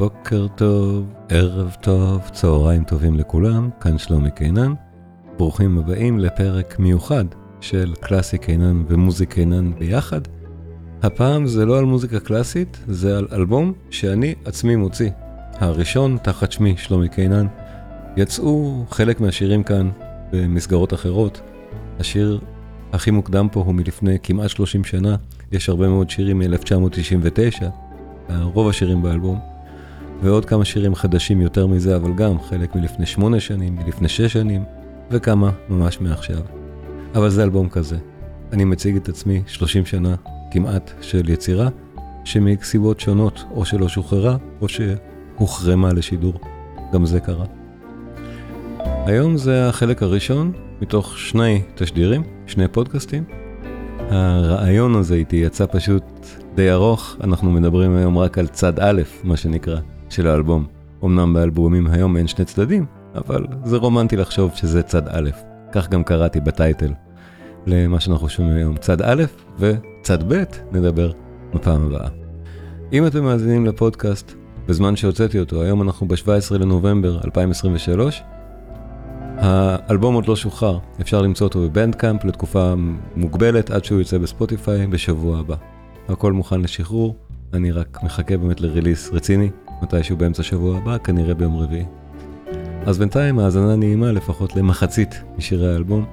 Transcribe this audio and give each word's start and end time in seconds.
בוקר 0.00 0.46
טוב, 0.54 1.12
ערב 1.28 1.76
טוב, 1.80 2.28
צהריים 2.32 2.84
טובים 2.84 3.14
לכולם, 3.14 3.70
כאן 3.80 3.98
שלומי 3.98 4.30
קינן. 4.30 4.74
ברוכים 5.36 5.78
הבאים 5.78 6.18
לפרק 6.18 6.78
מיוחד 6.78 7.24
של 7.60 7.94
קלאסי 8.00 8.38
קינן 8.38 8.84
ומוזיק 8.88 9.32
קינן 9.32 9.72
ביחד. 9.78 10.20
הפעם 11.02 11.46
זה 11.46 11.66
לא 11.66 11.78
על 11.78 11.84
מוזיקה 11.84 12.20
קלאסית, 12.20 12.84
זה 12.88 13.18
על 13.18 13.26
אלבום 13.32 13.72
שאני 13.90 14.34
עצמי 14.44 14.76
מוציא. 14.76 15.10
הראשון 15.52 16.18
תחת 16.22 16.52
שמי 16.52 16.74
שלומי 16.76 17.08
קינן. 17.08 17.46
יצאו 18.16 18.84
חלק 18.90 19.20
מהשירים 19.20 19.62
כאן 19.62 19.90
במסגרות 20.32 20.94
אחרות. 20.94 21.40
השיר 21.98 22.40
הכי 22.92 23.10
מוקדם 23.10 23.48
פה 23.52 23.60
הוא 23.60 23.74
מלפני 23.74 24.18
כמעט 24.22 24.50
30 24.50 24.84
שנה, 24.84 25.16
יש 25.52 25.68
הרבה 25.68 25.88
מאוד 25.88 26.10
שירים 26.10 26.38
מ-1999, 26.38 27.64
רוב 28.30 28.68
השירים 28.68 29.02
באלבום, 29.02 29.59
ועוד 30.22 30.44
כמה 30.44 30.64
שירים 30.64 30.94
חדשים 30.94 31.40
יותר 31.40 31.66
מזה, 31.66 31.96
אבל 31.96 32.12
גם 32.14 32.40
חלק 32.40 32.76
מלפני 32.76 33.06
8 33.06 33.40
שנים, 33.40 33.76
מלפני 33.76 34.08
6 34.08 34.32
שנים, 34.32 34.64
וכמה 35.10 35.50
ממש 35.68 36.00
מעכשיו. 36.00 36.40
אבל 37.14 37.30
זה 37.30 37.42
אלבום 37.42 37.68
כזה. 37.68 37.96
אני 38.52 38.64
מציג 38.64 38.96
את 38.96 39.08
עצמי 39.08 39.42
30 39.46 39.86
שנה 39.86 40.14
כמעט 40.50 40.90
של 41.00 41.28
יצירה, 41.28 41.68
שמסיבות 42.24 43.00
שונות 43.00 43.44
או 43.50 43.64
שלא 43.64 43.88
שוחררה, 43.88 44.36
או 44.60 44.66
שהוחרמה 44.68 45.92
לשידור. 45.92 46.40
גם 46.92 47.06
זה 47.06 47.20
קרה. 47.20 47.44
היום 49.06 49.36
זה 49.36 49.68
החלק 49.68 50.02
הראשון 50.02 50.52
מתוך 50.82 51.18
שני 51.18 51.62
תשדירים, 51.74 52.22
שני 52.46 52.68
פודקאסטים. 52.68 53.24
הרעיון 54.10 54.94
הזה 54.94 55.14
איתי 55.14 55.36
יצא 55.36 55.66
פשוט 55.72 56.04
די 56.54 56.70
ארוך, 56.70 57.16
אנחנו 57.24 57.50
מדברים 57.50 57.96
היום 57.96 58.18
רק 58.18 58.38
על 58.38 58.46
צד 58.46 58.80
א', 58.80 59.02
מה 59.24 59.36
שנקרא, 59.36 59.80
של 60.10 60.26
האלבום. 60.26 60.66
אמנם 61.04 61.34
באלבומים 61.34 61.86
היום 61.86 62.16
אין 62.16 62.26
שני 62.26 62.44
צדדים, 62.44 62.86
אבל 63.14 63.46
זה 63.64 63.76
רומנטי 63.76 64.16
לחשוב 64.16 64.52
שזה 64.54 64.82
צד 64.82 65.08
א', 65.08 65.30
כך 65.72 65.88
גם 65.88 66.04
קראתי 66.04 66.40
בטייטל 66.40 66.92
למה 67.66 68.00
שאנחנו 68.00 68.28
שומעים 68.28 68.56
היום, 68.56 68.76
צד 68.76 69.02
א' 69.02 69.24
וצד 69.58 70.32
ב', 70.32 70.44
נדבר 70.72 71.12
בפעם 71.54 71.86
הבאה. 71.86 72.08
אם 72.92 73.06
אתם 73.06 73.24
מאזינים 73.24 73.66
לפודקאסט 73.66 74.32
בזמן 74.66 74.96
שהוצאתי 74.96 75.40
אותו, 75.40 75.62
היום 75.62 75.82
אנחנו 75.82 76.08
ב-17 76.08 76.58
לנובמבר 76.58 77.20
2023, 77.24 78.22
האלבום 79.36 80.14
עוד 80.14 80.28
לא 80.28 80.36
שוחרר, 80.36 80.78
אפשר 81.00 81.22
למצוא 81.22 81.46
אותו 81.46 81.60
בבנדקאמפ 81.60 82.24
לתקופה 82.24 82.74
מוגבלת 83.16 83.70
עד 83.70 83.84
שהוא 83.84 83.98
יוצא 83.98 84.18
בספוטיפיי 84.18 84.86
בשבוע 84.86 85.38
הבא. 85.38 85.56
הכל 86.08 86.32
מוכן 86.32 86.60
לשחרור, 86.60 87.16
אני 87.52 87.72
רק 87.72 87.98
מחכה 88.02 88.36
באמת 88.36 88.60
לריליס 88.60 89.10
רציני, 89.12 89.50
מתישהו 89.82 90.16
באמצע 90.16 90.42
שבוע 90.42 90.76
הבא, 90.76 90.98
כנראה 90.98 91.34
ביום 91.34 91.56
רביעי. 91.56 91.84
אז 92.86 92.98
בינתיים 92.98 93.38
האזנה 93.38 93.76
נעימה 93.76 94.12
לפחות 94.12 94.56
למחצית 94.56 95.22
משירי 95.38 95.72
האלבום, 95.72 96.04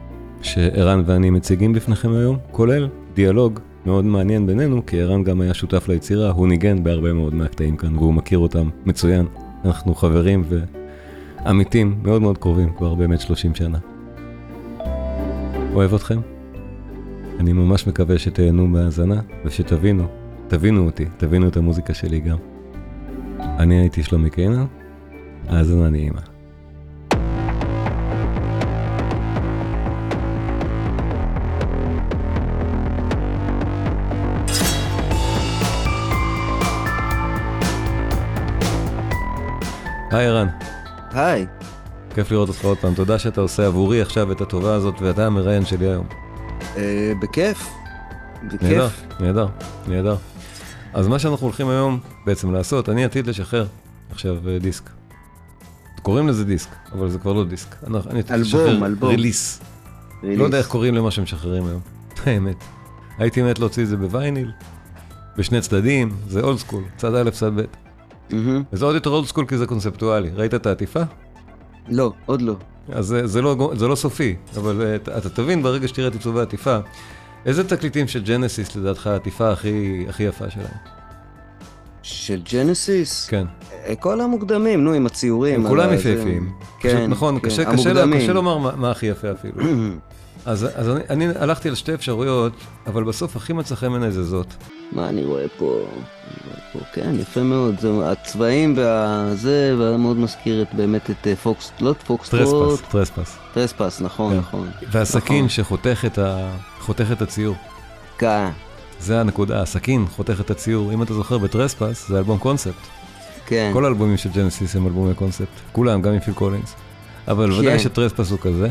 שערן 0.41 1.03
ואני 1.05 1.29
מציגים 1.29 1.73
בפניכם 1.73 2.13
היום, 2.13 2.37
כולל 2.51 2.87
דיאלוג 3.13 3.59
מאוד 3.85 4.05
מעניין 4.05 4.47
בינינו, 4.47 4.85
כי 4.85 5.01
ערן 5.01 5.23
גם 5.23 5.41
היה 5.41 5.53
שותף 5.53 5.87
ליצירה, 5.87 6.31
הוא 6.31 6.47
ניגן 6.47 6.83
בהרבה 6.83 7.13
מאוד 7.13 7.33
מהקטעים 7.33 7.77
כאן, 7.77 7.97
והוא 7.97 8.13
מכיר 8.13 8.39
אותם 8.39 8.69
מצוין. 8.85 9.25
אנחנו 9.65 9.95
חברים 9.95 10.43
ו... 10.49 10.63
עמיתים 11.45 11.99
מאוד 12.03 12.21
מאוד 12.21 12.37
קרובים 12.37 12.73
כבר 12.77 12.95
באמת 12.95 13.21
30 13.21 13.55
שנה. 13.55 13.77
אוהב 15.73 15.93
אתכם. 15.93 16.19
אני 17.39 17.53
ממש 17.53 17.87
מקווה 17.87 18.19
שתהנו 18.19 18.67
מהאזנה 18.67 19.21
ושתבינו, 19.45 20.07
תבינו 20.47 20.85
אותי, 20.85 21.05
תבינו 21.17 21.47
את 21.47 21.57
המוזיקה 21.57 21.93
שלי 21.93 22.19
גם. 22.19 22.37
אני 23.39 23.79
הייתי 23.79 24.03
שלומי 24.03 24.29
קינן, 24.29 24.65
האזנה 25.49 25.89
נעימה. 25.89 26.21
היי 40.11 40.27
ערן. 40.27 40.47
היי. 41.11 41.45
כיף 42.15 42.31
לראות 42.31 42.49
אותך 42.49 42.65
עוד 42.65 42.77
פעם, 42.77 42.93
תודה 42.93 43.19
שאתה 43.19 43.41
עושה 43.41 43.67
עבורי 43.67 44.01
עכשיו 44.01 44.31
את 44.31 44.41
הטובה 44.41 44.75
הזאת, 44.75 45.01
ואתה 45.01 45.25
המראיין 45.25 45.65
שלי 45.65 45.85
היום. 45.85 46.05
אה, 46.77 47.13
בכיף. 47.21 47.69
נהדר, 48.61 48.87
נהדר, 49.19 49.47
נהדר. 49.87 50.15
אז 50.93 51.07
מה 51.07 51.19
שאנחנו 51.19 51.45
הולכים 51.45 51.69
היום 51.69 51.99
בעצם 52.25 52.51
לעשות, 52.51 52.89
אני 52.89 53.05
עתיד 53.05 53.27
לשחרר 53.27 53.65
עכשיו 54.11 54.37
אה, 54.49 54.59
דיסק. 54.59 54.89
קוראים 56.01 56.27
לזה 56.27 56.45
דיסק, 56.45 56.69
אבל 56.91 57.09
זה 57.09 57.19
כבר 57.19 57.33
לא 57.33 57.45
דיסק. 57.45 57.75
אני 58.09 58.19
עתיד 58.19 58.35
לשחרר 58.35 58.79
ריליס. 59.01 59.61
לא 60.23 60.43
יודע 60.43 60.57
איך 60.57 60.67
קוראים 60.67 60.95
למה 60.95 61.11
שמשחררים 61.11 61.67
היום, 61.67 61.81
האמת. 62.25 62.63
הייתי 63.17 63.41
מת 63.41 63.59
להוציא 63.59 63.83
את 63.83 63.87
זה 63.87 63.97
בווייניל, 63.97 64.51
בשני 65.37 65.61
צדדים, 65.61 66.15
זה 66.27 66.41
old 66.41 66.57
school, 66.57 66.83
צד 66.97 67.15
א', 67.15 67.29
צד 67.29 67.51
ב'. 67.55 67.61
וזה 68.73 68.85
עוד 68.85 68.95
יותר 68.95 69.09
old 69.09 69.27
school 69.27 69.45
כי 69.45 69.57
זה 69.57 69.65
קונספטואלי. 69.65 70.29
ראית 70.29 70.53
את 70.53 70.65
העטיפה? 70.65 71.01
לא, 71.89 72.13
עוד 72.25 72.41
לא. 72.41 72.55
אז 72.89 73.05
זה, 73.05 73.27
זה, 73.27 73.41
לא, 73.41 73.71
זה 73.75 73.87
לא 73.87 73.95
סופי, 73.95 74.35
אבל 74.57 74.95
אתה, 74.95 75.17
אתה 75.17 75.29
תבין 75.29 75.63
ברגע 75.63 75.87
שתראה 75.87 76.07
את 76.07 76.13
עיצובי 76.13 76.39
העטיפה, 76.39 76.77
איזה 77.45 77.69
תקליטים 77.69 78.07
של 78.07 78.23
ג'נסיס 78.23 78.75
לדעתך 78.75 79.07
העטיפה 79.07 79.51
הכי, 79.51 80.05
הכי 80.09 80.23
יפה 80.23 80.49
שלהם? 80.49 80.67
של 82.01 82.41
ג'נסיס? 82.51 83.27
כן. 83.27 83.45
אה, 83.85 83.95
כל 83.95 84.21
המוקדמים, 84.21 84.83
נו, 84.83 84.93
עם 84.93 85.05
הציורים. 85.05 85.61
הם 85.61 85.67
כולם 85.67 85.93
יפהפיים. 85.93 86.51
כן, 86.79 87.09
נכון, 87.09 87.39
כן. 87.39 87.45
קשה, 87.45 87.71
קשה, 87.71 87.93
קשה 88.17 88.33
לומר 88.33 88.57
מה, 88.57 88.75
מה 88.75 88.91
הכי 88.91 89.05
יפה 89.05 89.31
אפילו. 89.31 89.63
אז, 90.47 90.67
אז 90.75 90.89
אני, 90.89 90.99
אני 91.09 91.25
הלכתי 91.39 91.69
על 91.69 91.75
שתי 91.75 91.93
אפשרויות, 91.93 92.53
אבל 92.87 93.03
בסוף 93.03 93.35
הכי 93.35 93.53
מצא 93.53 93.75
חן 93.75 93.89
בעיניי 93.89 94.11
זה 94.11 94.23
זאת. 94.23 94.47
מה 94.91 95.09
אני 95.09 95.23
רואה 95.23 95.45
פה? 95.57 95.79
פה? 96.73 96.79
כן, 96.93 97.15
יפה 97.19 97.43
מאוד. 97.43 97.79
זה, 97.79 98.11
הצבעים 98.11 98.73
והזה, 98.77 99.75
מאוד 99.99 100.17
מזכיר 100.17 100.61
את, 100.61 100.67
באמת 100.73 101.09
את 101.09 101.27
אה, 101.27 101.35
Fox, 101.35 101.71
לא 101.79 101.91
את 101.91 102.03
Fox 102.03 102.29
Trespass, 102.29 102.81
Trespass. 102.91 103.37
Trespass, 103.53 104.01
נכון, 104.01 104.33
כן. 104.33 104.39
נכון. 104.39 104.69
והסכין 104.91 105.37
נכון. 105.37 105.49
שחותך 105.49 106.03
את, 106.05 106.17
ה, 106.17 106.51
את 107.11 107.21
הציור. 107.21 107.55
כן. 108.17 108.49
זה 108.99 109.19
הנקודה, 109.19 109.61
הסכין 109.61 110.05
חותך 110.07 110.41
את 110.41 110.51
הציור. 110.51 110.93
אם 110.93 111.03
אתה 111.03 111.13
זוכר, 111.13 111.37
ב 111.37 111.45
Trespass 111.45 112.07
זה 112.07 112.17
אלבום 112.17 112.37
קונספט. 112.37 112.87
כן. 113.45 113.69
כל 113.73 113.85
האלבומים 113.85 114.17
של 114.17 114.29
ג'נסיס 114.29 114.75
הם 114.75 114.87
אלבומי 114.87 115.13
קונספט. 115.13 115.47
כולם, 115.71 116.01
גם 116.01 116.13
עם 116.13 116.19
פיל 116.19 116.33
קולינס. 116.33 116.75
אבל 117.27 117.51
כן. 117.51 117.59
ודאי 117.59 117.79
שטרספס 117.79 118.31
הוא 118.31 118.39
כזה. 118.39 118.69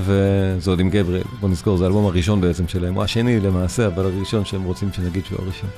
וזה 0.00 0.70
עוד 0.70 0.80
עם 0.80 0.90
גבריאל, 0.90 1.24
בוא 1.40 1.48
נזכור, 1.48 1.76
זה 1.76 1.84
האלבום 1.84 2.06
הראשון 2.06 2.40
בעצם 2.40 2.68
שלהם, 2.68 2.94
הוא 2.94 3.02
השני 3.02 3.40
למעשה, 3.40 3.86
אבל 3.86 4.04
הראשון 4.04 4.44
שהם 4.44 4.62
רוצים 4.62 4.92
שנגיד 4.92 5.24
שהוא 5.24 5.38
הראשון. 5.42 5.70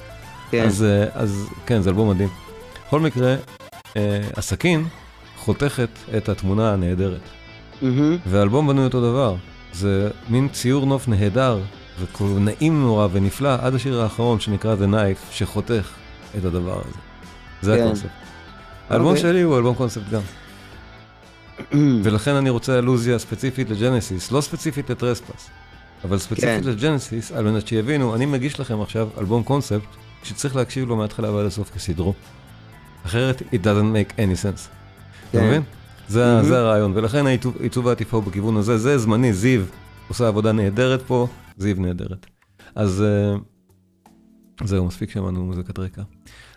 כן. 0.50 0.64
אז, 0.64 0.82
אה, 0.82 1.06
אז 1.14 1.46
כן, 1.66 1.82
זה 1.82 1.90
אלבום 1.90 2.10
מדהים. 2.10 2.28
בכל 2.86 3.00
מקרה, 3.00 3.36
אה, 3.96 4.20
הסכין 4.36 4.84
חותכת 5.36 5.88
את 6.16 6.28
התמונה 6.28 6.72
הנהדרת. 6.72 7.20
Mm-hmm. 7.82 7.86
והאלבום 8.26 8.68
בנוי 8.68 8.84
אותו 8.84 9.00
דבר, 9.00 9.34
זה 9.72 10.10
מין 10.28 10.48
ציור 10.48 10.86
נוף 10.86 11.08
נהדר, 11.08 11.60
ונעים 12.20 12.82
נורא 12.82 13.08
ונפלא, 13.12 13.54
עד 13.60 13.74
השיר 13.74 14.00
האחרון 14.00 14.40
שנקרא 14.40 14.76
The 14.76 14.94
Knife, 14.94 15.32
שחותך 15.32 15.88
את 16.38 16.44
הדבר 16.44 16.80
הזה. 16.80 16.98
זה 17.62 17.76
כן. 17.76 17.82
הקונספט. 17.82 18.08
האלבום 18.90 19.14
okay. 19.14 19.16
אוקיי. 19.16 19.30
שלי 19.30 19.42
הוא 19.42 19.56
אלבום 19.56 19.74
קונספט 19.74 20.10
גם. 20.10 20.20
ולכן 22.04 22.34
אני 22.34 22.50
רוצה 22.50 22.78
אלוזיה 22.78 23.18
ספציפית 23.18 23.70
לג'נסיס, 23.70 24.32
לא 24.32 24.40
ספציפית 24.40 24.90
לטרספס, 24.90 25.50
אבל 26.04 26.18
ספציפית 26.18 26.64
כן. 26.64 26.70
לג'נסיס, 26.70 27.32
על 27.32 27.44
מנת 27.44 27.66
שיבינו, 27.66 28.14
אני 28.14 28.26
מגיש 28.26 28.60
לכם 28.60 28.80
עכשיו 28.80 29.08
אלבום 29.18 29.42
קונספט, 29.42 29.88
שצריך 30.24 30.56
להקשיב 30.56 30.88
לו 30.88 30.96
מההתחלה 30.96 31.30
ועד 31.32 31.46
הסוף 31.46 31.70
כסדרו. 31.70 32.14
אחרת, 33.06 33.40
it 33.40 33.64
doesn't 33.64 33.94
make 33.94 34.12
any 34.16 34.44
sense. 34.44 34.68
אתה 35.30 35.38
כן. 35.38 35.46
מבין? 35.46 35.62
זה, 36.08 36.40
mm-hmm. 36.40 36.44
זה 36.44 36.58
הרעיון, 36.58 36.92
ולכן 36.94 37.26
עיצוב 37.60 37.88
העטיפה 37.88 38.16
הוא 38.16 38.24
בכיוון 38.24 38.56
הזה, 38.56 38.78
זה 38.78 38.98
זמני, 38.98 39.32
זיו 39.32 39.62
עושה 40.08 40.28
עבודה 40.28 40.52
נהדרת 40.52 41.02
פה, 41.02 41.26
זיו 41.56 41.76
נהדרת. 41.78 42.26
אז 42.74 43.04
אה, 43.04 44.64
זהו, 44.64 44.86
מספיק 44.86 45.10
שמענו 45.10 45.44
מוזיקת 45.44 45.78
רקע. 45.78 46.02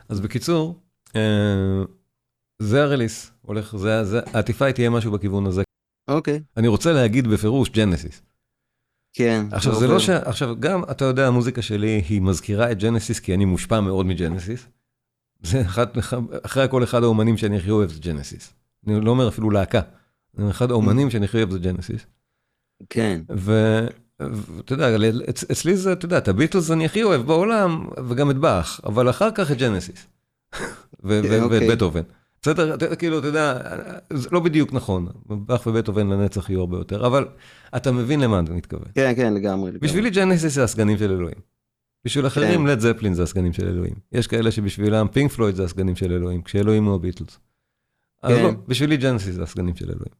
אז 0.10 0.20
בקיצור, 0.20 0.80
אה, 1.08 1.14
זה 2.60 2.84
ה 2.84 2.89
release, 2.89 3.32
הולך, 3.46 3.76
זה, 3.76 4.04
זה, 4.04 4.20
העטיפה 4.34 4.72
תהיה 4.72 4.90
משהו 4.90 5.12
בכיוון 5.12 5.46
הזה. 5.46 5.64
אוקיי. 6.08 6.38
Okay. 6.38 6.58
אני 6.58 6.68
רוצה 6.68 6.94
להגיד 6.94 7.28
בפירוש 7.28 7.70
ג'נסיס. 7.70 8.22
כן. 9.14 9.46
עכשיו 9.52 9.76
זה 9.76 9.88
לא 9.88 10.00
ש... 10.00 10.10
עכשיו 10.10 10.56
גם, 10.60 10.84
אתה 10.92 11.06
יודע, 11.06 11.28
המוזיקה 11.28 11.62
שלי 11.62 12.04
היא 12.10 12.22
מזכירה 12.22 12.72
את 12.72 12.78
ג'נסיס, 12.78 13.20
כי 13.20 13.34
אני 13.34 13.46
מושפע 13.46 13.80
מאוד 13.80 14.06
מג'נסיס. 14.06 14.68
זה 15.42 15.62
אחד, 15.62 15.88
אחרי 16.46 16.64
הכל 16.64 16.84
אחד 16.84 17.04
האומנים 17.04 17.38
שאני 17.38 17.58
הכי 17.58 17.72
אוהב 17.72 17.90
זה 17.90 18.00
ג'נסיס. 18.00 18.54
אני 18.88 19.02
לא 19.02 19.12
אומר 19.12 19.28
אפילו 19.28 19.50
להקה. 19.50 19.82
זה 20.34 20.50
אחד 20.50 20.72
האומנים 20.72 21.10
שאני 21.10 21.26
הכי 21.26 21.38
אוהב 21.38 21.52
זה 21.52 21.60
ג'נסיס. 21.60 22.06
כן. 22.90 23.22
ואתה 23.30 24.74
יודע, 24.74 24.98
אצלי 25.30 25.78
זה, 25.78 25.94
אתה 25.94 26.06
יודע, 26.06 26.18
את 26.18 26.28
הביטלס 26.28 26.72
אני 26.72 26.86
הכי 26.86 27.04
אוהב 27.04 27.22
בעולם, 27.22 27.88
וגם 28.10 28.32
את 28.32 28.36
באך, 28.36 28.82
אבל 28.86 29.10
אחר 29.10 29.32
כך 29.32 29.52
את 29.52 29.58
ג'נסיס. 29.58 30.08
ואת 31.04 31.42
אוקיי. 31.42 31.70
בטהובן. 31.72 32.02
בסדר, 32.46 32.96
כאילו, 32.96 33.20
אתה 33.20 33.28
יודע, 33.28 33.60
זה 34.14 34.30
לא 34.32 34.40
בדיוק 34.40 34.74
נכון, 34.74 35.08
באך 35.26 35.68
ובטהובן 35.68 36.08
לנצח 36.08 36.50
יהיו 36.50 36.60
הרבה 36.60 36.78
יותר, 36.78 37.08
אבל 37.08 37.28
אתה 37.76 37.92
מבין 37.92 38.20
למה 38.20 38.40
אתה 38.40 38.52
מתכוון. 38.52 38.88
כן, 38.96 39.14
כן, 39.16 39.34
לגמרי. 39.34 39.72
לגמרי. 39.72 39.80
בשבילי 39.80 40.10
ג'נסיס 40.10 40.54
זה 40.54 40.64
הסגנים 40.64 40.98
של 40.98 41.12
אלוהים. 41.12 41.38
בשביל 42.06 42.28
אחרים 42.28 42.62
כן. 42.62 42.68
לד 42.68 42.80
זפלין 42.80 43.14
זה 43.14 43.24
הסגנים 43.24 43.54
של 43.54 43.68
אלוהים. 43.68 43.96
יש 44.12 44.28
כאלה 44.28 44.52
שבשבילם 44.52 45.08
פינק 45.08 45.32
פלויד 45.32 45.56
זה 45.56 45.64
הסגנים 45.64 45.96
של 45.96 46.12
אלוהים, 46.12 46.42
כשאלוהים 46.42 46.86
הוא 46.86 46.96
הביטלס. 46.96 47.40
אז 48.24 48.36
כן. 48.36 48.44
לא, 48.44 48.52
בשבילי 48.68 48.98
ג'נסיס 48.98 49.36
זה 49.36 49.44
הסגנים 49.44 49.76
של 49.76 49.86
אלוהים. 49.86 50.14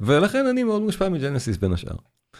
ולכן 0.00 0.46
אני 0.46 0.62
מאוד 0.62 0.82
מושפע 0.82 1.08
מג'נסיס 1.08 1.56
בין 1.56 1.72
השאר. 1.72 1.96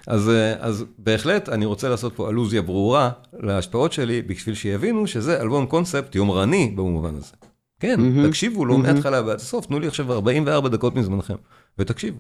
אז, 0.07 0.29
אה, 0.29 0.55
אז 0.61 0.85
בהחלט 0.99 1.49
אני 1.49 1.65
רוצה 1.65 1.89
לעשות 1.89 2.13
פה 2.17 2.31
אלוזיה 2.31 2.63
ברורה 2.63 3.11
להשפעות 3.33 3.93
שלי, 3.93 4.23
בשביל 4.23 4.55
שיבינו 4.55 5.07
שזה 5.07 5.41
אלבום 5.41 5.67
קונספט 5.67 6.15
יומרני 6.15 6.73
במובן 6.77 7.15
הזה. 7.15 7.50
כן, 7.81 8.01
מהמם, 8.01 8.29
תקשיבו 8.29 8.65
לו. 8.65 8.79
מההתחלה 8.79 9.23
ועד 9.27 9.37
הסוף, 9.37 9.67
תנו 9.67 9.81
לי 9.81 9.87
עכשיו 9.87 10.13
44 10.13 10.69
דקות 10.69 10.95
מזמנכם, 10.95 11.35
ותקשיבו. 11.79 12.19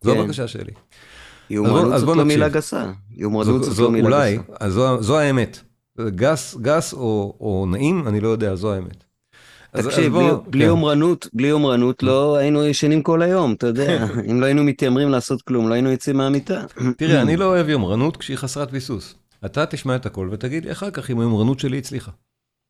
זו 0.00 0.14
כן. 0.14 0.20
הבקשה 0.20 0.48
שלי. 0.48 0.72
יומרנות 1.50 1.98
זאת 1.98 2.04
בוא 2.06 2.16
לא. 2.16 2.24
מילה 2.24 2.48
גסה. 2.48 2.92
יומרנות 3.16 3.64
זאת 3.64 3.74
זו 3.74 3.82
לא 3.84 3.90
מילה 3.90 4.06
אולי, 4.06 4.36
גסה. 4.36 4.52
אז 4.60 4.72
זו, 4.72 5.02
זו 5.02 5.18
האמת. 5.18 5.60
גס, 6.08 6.56
גס 6.60 6.92
או, 6.92 7.36
או 7.40 7.66
נעים, 7.70 8.08
אני 8.08 8.20
לא 8.20 8.28
יודע, 8.28 8.54
זו 8.54 8.72
האמת. 8.72 9.04
תקשיב, 9.76 10.12
בלי- 10.18 10.30
בלי 10.46 10.60
כן. 10.64 10.68
יומרנות, 10.68 11.28
בלי 11.32 11.48
יומרנות 11.48 12.02
לא 12.02 12.36
היינו 12.36 12.64
ישנים 12.66 13.02
כל 13.02 13.22
היום, 13.22 13.52
אתה 13.52 13.66
יודע. 13.66 14.06
אם 14.30 14.40
לא 14.40 14.46
היינו 14.46 14.64
מתיימרים 14.64 15.08
לעשות 15.08 15.42
כלום, 15.42 15.68
לא 15.68 15.74
היינו 15.74 15.90
יוצאים 15.90 16.16
מהמיטה. 16.16 16.62
תראה, 16.96 17.22
אני 17.22 17.36
לא 17.36 17.44
אוהב 17.44 17.68
יומרנות 17.68 18.16
כשהיא 18.16 18.36
חסרת 18.36 18.70
ביסוס. 18.70 19.14
אתה 19.44 19.66
תשמע 19.66 19.96
את 19.96 20.06
הכל 20.06 20.28
ותגיד 20.32 20.64
לי 20.64 20.72
אחר 20.72 20.90
כך 20.90 21.10
אם 21.10 21.20
היומרנות 21.20 21.60
שלי 21.60 21.78
הצליחה. 21.78 22.10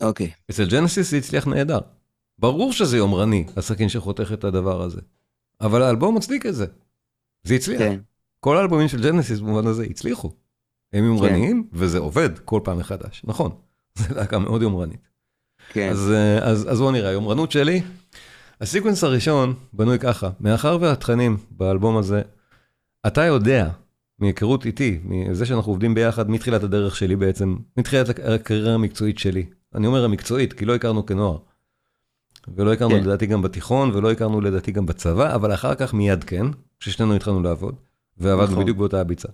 אוקיי, 0.03 0.31
אצל 0.51 0.65
ג'נסיס 0.69 1.11
זה 1.11 1.17
הצליח 1.17 1.47
נהדר. 1.47 1.79
ברור 2.39 2.73
שזה 2.73 2.97
יומרני, 2.97 3.47
הסכין 3.57 3.89
שחותך 3.89 4.33
את 4.33 4.45
הדבר 4.45 4.83
הזה. 4.83 5.01
אבל 5.61 5.83
האלבום 5.83 6.15
מצדיק 6.17 6.47
את 6.47 6.55
זה. 6.55 6.67
זה 7.43 7.55
הצליח. 7.55 7.79
כן, 7.79 8.01
כל 8.41 8.57
האלבומים 8.57 8.89
של 8.89 9.03
ג'נסיס 9.03 9.41
במובן 9.41 9.67
הזה 9.67 9.85
הצליחו. 9.85 10.31
הם 10.93 11.05
יומרניים, 11.05 11.69
וזה 11.73 11.99
עובד 11.99 12.39
כל 12.39 12.61
פעם 12.65 12.79
מחדש. 12.79 13.23
נכון, 13.25 13.51
זו 13.99 14.15
להקה 14.15 14.39
מאוד 14.39 14.63
יומרנית. 14.63 15.09
כן. 15.73 15.89
אז, 15.91 16.11
אה, 16.11 16.39
אז, 16.39 16.73
אז 16.73 16.79
בואו 16.79 16.91
נראה, 16.91 17.11
היומרנות 17.11 17.51
שלי, 17.51 17.83
הסיקוונס 18.61 19.05
הראשון 19.05 19.55
בנוי 19.73 19.99
ככה, 19.99 20.31
מאחר 20.41 20.79
והתכנים 20.81 21.37
באלבום 21.51 21.97
הזה, 21.97 22.23
אתה 23.07 23.25
יודע, 23.25 23.71
מהיכרות 24.19 24.67
איתי, 24.67 25.01
מזה 25.05 25.47
שאנחנו 25.47 25.73
עובדים 25.73 25.95
ביחד 25.95 26.31
מתחילת 26.31 26.63
הדרך 26.63 26.97
שלי 26.97 27.17
בעצם, 27.17 27.57
מתחילת 27.77 28.09
הקריירה 28.09 28.75
המקצועית 28.75 29.19
שלי. 29.19 29.47
אני 29.75 29.87
אומר 29.87 30.05
המקצועית, 30.05 30.53
כי 30.53 30.65
לא 30.65 30.75
הכרנו 30.75 31.07
כנוער. 31.07 31.39
ולא 32.57 32.73
הכרנו 32.73 32.95
כן. 32.95 33.01
לדעתי 33.01 33.27
גם 33.27 33.43
בתיכון, 33.43 33.91
ולא 33.95 34.13
הכרנו 34.13 34.41
לדעתי 34.41 34.73
גם 34.73 34.87
בצבא, 34.87 35.35
אבל 35.35 35.55
אחר 35.55 35.75
כך 35.75 35.95
מיד 35.95 36.25
כן, 36.25 36.47
כששנינו 36.81 37.15
התחלנו 37.15 37.43
לעבוד, 37.43 37.75
ועבדנו 38.19 38.53
נכון. 38.53 38.63
בדיוק 38.63 38.79
באותה 38.79 39.01
הביצה. 39.01 39.29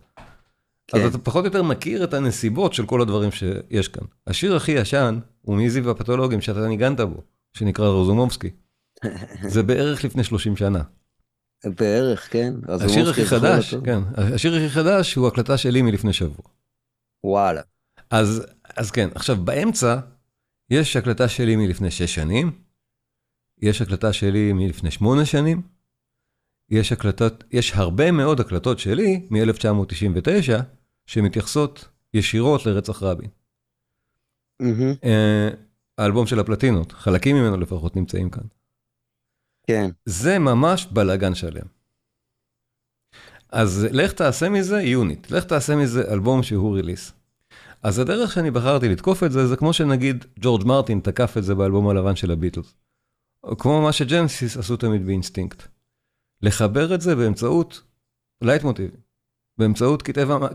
כן. 0.86 0.98
אז 0.98 1.06
אתה 1.06 1.18
פחות 1.18 1.44
או 1.44 1.46
יותר 1.46 1.62
מכיר 1.62 2.04
את 2.04 2.14
הנסיבות 2.14 2.74
של 2.74 2.86
כל 2.86 3.00
הדברים 3.00 3.30
שיש 3.30 3.88
כאן. 3.88 4.06
השיר 4.26 4.56
הכי 4.56 4.72
ישן 4.72 5.18
הוא 5.42 5.56
מאיזי 5.56 5.80
והפתולוגים 5.80 6.40
שאתה 6.40 6.68
ניגנת 6.68 7.00
בו, 7.00 7.22
שנקרא 7.52 7.88
רוזומובסקי. 7.88 8.50
זה 9.52 9.62
בערך 9.62 10.04
לפני 10.04 10.24
30 10.24 10.56
שנה. 10.56 10.82
בערך, 11.64 12.32
כן. 12.32 12.54
השיר 12.68 13.10
הכי 13.10 13.26
חדש. 13.26 13.74
כן, 13.74 14.00
השיר 14.16 14.54
הכי 14.54 14.68
חדש 14.68 15.14
הוא 15.14 15.28
הקלטה 15.28 15.56
שלי 15.56 15.82
מלפני 15.82 16.12
שבוע. 16.12 16.44
וואלה. 17.24 17.60
אז, 18.10 18.46
אז 18.76 18.90
כן, 18.90 19.08
עכשיו 19.14 19.36
באמצע 19.36 19.96
יש 20.70 20.96
הקלטה 20.96 21.28
שלי 21.28 21.56
מלפני 21.56 21.90
6 21.90 22.14
שנים, 22.14 22.50
יש 23.62 23.82
הקלטה 23.82 24.12
שלי 24.12 24.52
מלפני 24.52 24.90
8 24.90 25.24
שנים, 25.24 25.62
יש 26.68 26.92
הקלטות, 26.92 27.44
יש 27.50 27.72
הרבה 27.74 28.10
מאוד 28.10 28.40
הקלטות 28.40 28.78
שלי 28.78 29.26
מ-1999 29.30 30.62
שמתייחסות 31.06 31.88
ישירות 32.14 32.66
לרצח 32.66 33.02
רבין. 33.02 33.28
אה, 35.04 35.48
האלבום 35.98 36.26
של 36.26 36.40
הפלטינות, 36.40 36.92
חלקים 36.92 37.36
ממנו 37.36 37.56
לפחות 37.56 37.96
נמצאים 37.96 38.30
כאן. 38.30 38.44
כן, 39.66 39.90
זה 40.04 40.38
ממש 40.38 40.86
בלאגן 40.90 41.34
שלם. 41.34 41.66
אז 43.48 43.86
לך 43.90 44.12
תעשה 44.12 44.48
מזה 44.48 44.82
יוניט, 44.82 45.30
לך 45.30 45.44
תעשה 45.44 45.76
מזה 45.76 46.12
אלבום 46.12 46.42
שהוא 46.42 46.76
ריליס. 46.76 47.12
אז 47.82 47.98
הדרך 47.98 48.32
שאני 48.32 48.50
בחרתי 48.50 48.88
לתקוף 48.88 49.22
את 49.22 49.32
זה, 49.32 49.46
זה 49.46 49.56
כמו 49.56 49.72
שנגיד 49.72 50.24
ג'ורג' 50.40 50.66
מרטין 50.66 51.00
תקף 51.00 51.34
את 51.38 51.44
זה 51.44 51.54
באלבום 51.54 51.88
הלבן 51.88 52.16
של 52.16 52.30
הביטלס. 52.30 52.74
כמו 53.58 53.82
מה 53.82 53.92
שג'נסיס 53.92 54.56
עשו 54.56 54.76
תמיד 54.76 55.06
באינסטינקט. 55.06 55.62
לחבר 56.42 56.94
את 56.94 57.00
זה 57.00 57.16
באמצעות 57.16 57.82
לייטמוטיבים, 58.42 59.00
באמצעות 59.58 60.02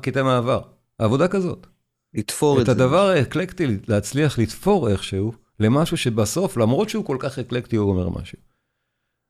קטעי 0.02 0.24
מעבר. 0.24 0.62
העבודה 1.00 1.28
כזאת. 1.28 1.68
לתפור 2.14 2.58
את 2.58 2.62
את 2.62 2.66
זה. 2.66 2.72
הדבר 2.72 3.08
האקלקטי, 3.08 3.78
להצליח 3.88 4.40
לתפור 4.40 4.90
איכשהו 4.90 5.34
למשהו 5.60 5.98
שבסוף, 5.98 6.58
למרות 6.58 6.90
שהוא 6.90 7.06
כל 7.06 7.18
כך 7.20 7.40
אקלקטי, 7.40 7.76
הוא 7.76 7.90
אומר 7.90 8.10
משהו. 8.10 8.38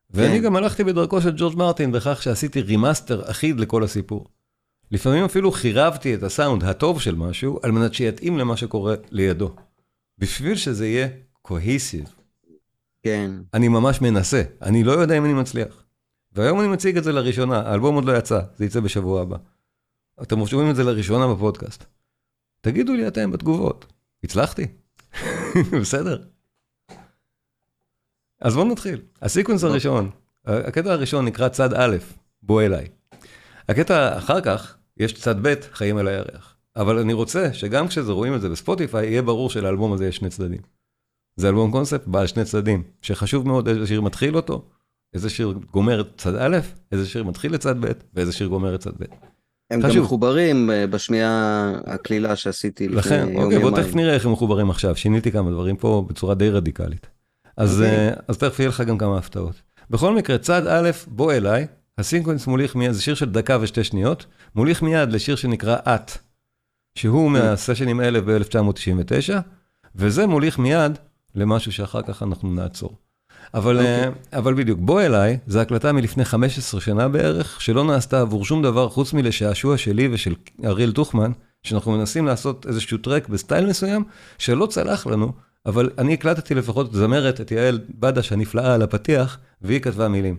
ואני 0.10 0.38
כן. 0.38 0.44
גם 0.44 0.56
הלכתי 0.56 0.84
בדרכו 0.84 1.22
של 1.22 1.34
ג'ורג' 1.38 1.58
מרטין 1.58 1.92
בכך 1.92 2.22
שעשיתי 2.24 2.62
remaster 2.62 3.32
אחיד 3.32 3.60
לכל 3.60 3.84
הסיפור. 3.84 4.28
לפעמים 4.92 5.24
אפילו 5.24 5.52
חירבתי 5.52 6.16
את 6.16 6.24
הסאונד 6.24 6.64
הטוב 6.64 7.02
של 7.02 7.16
משהו, 7.16 7.60
על 7.64 7.72
מנת 7.72 7.94
שיתאים 7.94 8.38
למה 8.38 8.58
שקורה 8.58 8.96
לידו. 9.12 9.56
בשביל 10.18 10.56
שזה 10.56 10.88
יהיה 10.88 11.08
קוהיסיב. 11.42 12.16
כן, 13.06 13.32
אני 13.54 13.68
ממש 13.68 14.02
מנסה, 14.02 14.44
אני 14.62 14.84
לא 14.84 14.92
יודע 14.92 15.18
אם 15.18 15.26
אני 15.26 15.34
מצליח. 15.34 15.84
והיום 16.32 16.60
אני 16.60 16.68
מציג 16.68 16.98
את 16.98 17.04
זה 17.04 17.12
לראשונה, 17.12 17.60
האלבום 17.60 17.96
עוד 17.96 18.06
לא 18.06 18.18
יצא, 18.18 18.40
זה 18.56 18.66
יצא 18.66 18.80
בשבוע 18.80 19.22
הבא. 19.22 19.38
אתם 20.22 20.46
שומעים 20.46 20.70
את 20.70 20.76
זה 20.76 20.84
לראשונה 20.84 21.34
בפודקאסט. 21.34 21.86
תגידו 22.62 22.94
לי 22.94 23.08
אתם 23.08 23.32
בתגובות, 23.32 23.86
הצלחתי? 24.24 24.68
בסדר. 25.82 26.24
אז 28.42 28.56
בואו 28.56 28.68
נתחיל. 28.68 29.02
הסיקוונס. 29.22 29.64
הראשון, 29.64 30.10
הקטע 30.46 30.94
הראשון 30.94 31.26
נקרא 31.26 31.50
צד 31.50 31.74
א', 31.74 31.98
בוא 32.44 32.62
אליי. 32.62 32.88
הקטע 33.70 34.18
אחר 34.18 34.42
כך, 34.42 34.78
יש 34.98 35.14
צד 35.14 35.48
ב', 35.48 35.54
חיים 35.72 35.98
על 35.98 36.08
הירח. 36.08 36.56
אבל 36.76 37.00
אני 37.00 37.14
רוצה 37.14 37.54
שגם 37.54 37.88
כשרואים 37.88 38.36
את 38.36 38.42
זה 38.42 38.50
בספוטיפיי, 38.50 39.08
יהיה 39.08 39.22
ברור 39.22 39.50
שלאלבום 39.50 39.94
הזה 39.94 40.08
יש 40.08 40.16
שני 40.16 40.30
צדדים. 40.30 40.62
זה 41.36 41.50
אלבום 41.50 41.72
קונספט 41.72 42.08
בעל 42.08 42.28
שני 42.28 42.46
צדדים, 42.46 42.84
שחשוב 43.02 43.48
מאוד 43.48 43.68
איזה 43.68 43.88
שיר 43.88 44.02
מתחיל 44.02 44.36
אותו, 44.36 44.66
איזה 45.14 45.30
שיר 45.30 45.54
גומר 45.72 46.02
את 46.02 46.08
צד 46.18 46.36
א', 46.36 46.58
איזה 46.92 47.08
שיר 47.08 47.24
מתחיל 47.24 47.56
את 47.56 47.60
צד 47.60 47.86
ב', 47.86 47.92
ואיזה 48.14 48.32
שיר 48.34 48.48
גומר 48.48 48.76
את 48.76 48.80
צד 48.80 48.92
ב'. 49.00 49.06
הם 49.72 49.80
גם 49.82 49.90
חשוב. 49.90 50.04
מחוברים 50.04 50.72
אה, 50.72 50.88
בשמיעה 50.88 51.74
הקלילה 51.86 52.36
שעשיתי 52.36 52.88
לפני 52.88 52.98
לכן, 53.00 53.28
יום 53.32 53.44
אוקיי, 53.44 53.60
בוא. 53.60 53.72
תכף 53.72 53.96
נראה 53.96 54.14
איך 54.14 54.26
הם 54.26 54.32
מחוברים 54.32 54.70
עכשיו, 54.70 54.96
שיניתי 54.96 55.32
כמה 55.32 55.52
דברים 55.52 55.76
פה 55.76 56.06
בצורה 56.10 56.36
די 56.36 56.50
רדיקלית. 56.50 57.08
אז, 57.58 57.82
אוקיי. 57.82 58.08
אה, 58.08 58.14
אז 58.28 58.38
תכף 58.38 58.60
יהיה 58.60 58.70
לך 58.70 58.82
גם 58.82 58.98
כמה 58.98 59.18
הפתעות. 59.18 59.62
בכל 59.90 60.16
מקרה, 60.16 60.38
צד 60.38 60.68
א', 60.68 60.90
בוא 61.08 61.34
אליי, 61.34 61.68
הסינקוונס 61.98 62.48
מוליך 62.48 62.76
מיד, 62.76 62.92
זה 62.92 63.02
שיר 63.02 63.16
של 63.16 63.32
דקה 63.32 63.58
ושתי 63.62 63.84
שניות, 63.84 64.26
מוליך 64.56 64.82
מיד 64.82 65.12
לשיר 65.12 65.36
שנקרא 65.36 65.78
את, 65.88 66.12
שהוא 66.96 67.32
מהסשנים 67.32 68.00
האלה 68.00 68.22
ב-1999, 68.22 69.34
וזה 69.96 70.28
מוליך 70.28 70.60
מיד 70.60 70.98
למשהו 71.36 71.72
שאחר 71.72 72.02
כך 72.02 72.24
אנחנו 72.24 72.54
נעצור. 72.54 72.98
אבל, 73.54 73.78
אוקיי. 73.78 74.04
אה, 74.04 74.10
אבל 74.34 74.54
בדיוק, 74.54 74.80
בוא 74.82 75.02
אליי, 75.02 75.38
זו 75.48 75.60
הקלטה 75.60 75.92
מלפני 75.92 76.26
15 76.26 76.82
שנה 76.82 77.08
בערך, 77.08 77.62
שלא 77.62 77.84
נעשתה 77.84 78.22
עבור 78.22 78.46
שום 78.46 78.64
דבר 78.64 78.90
חוץ 78.90 79.14
מלשעשוע 79.14 79.78
שלי 79.78 80.10
ושל 80.12 80.36
אריאל 80.66 80.92
טוחמן, 80.92 81.32
שאנחנו 81.64 81.92
מנסים 81.92 82.26
לעשות 82.26 82.66
איזשהו 82.70 82.98
טרק 82.98 83.30
בסטייל 83.30 83.66
מסוים, 83.66 84.04
שלא 84.38 84.66
צלח 84.66 85.08
לנו, 85.08 85.32
אבל 85.66 85.90
אני 85.98 86.14
הקלטתי 86.14 86.56
לפחות 86.56 86.94
זמרת, 86.94 87.42
את 87.42 87.52
יעל 87.52 87.80
בדש 87.90 88.32
הנפלאה 88.32 88.74
על 88.74 88.82
הפתיח, 88.82 89.40
והיא 89.62 89.80
כתבה 89.80 90.08
מילים. 90.08 90.38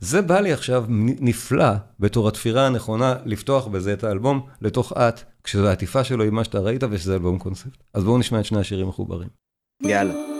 זה 0.00 0.22
בא 0.22 0.40
לי 0.40 0.52
עכשיו 0.52 0.84
נפלא 1.20 1.72
בתור 2.00 2.28
התפירה 2.28 2.66
הנכונה 2.66 3.14
לפתוח 3.24 3.66
בזה 3.66 3.92
את 3.92 4.04
האלבום 4.04 4.46
לתוך 4.60 4.92
את, 4.92 5.20
כשזו 5.44 5.68
העטיפה 5.68 6.04
שלו 6.04 6.24
עם 6.24 6.34
מה 6.34 6.44
שאתה 6.44 6.58
ראית 6.58 6.84
ושזה 6.90 7.14
אלבום 7.14 7.38
קונספט. 7.38 7.82
אז 7.94 8.04
בואו 8.04 8.18
נשמע 8.18 8.40
את 8.40 8.44
שני 8.44 8.60
השירים 8.60 8.88
מחוברים. 8.88 9.28
יאללה. 9.82 10.35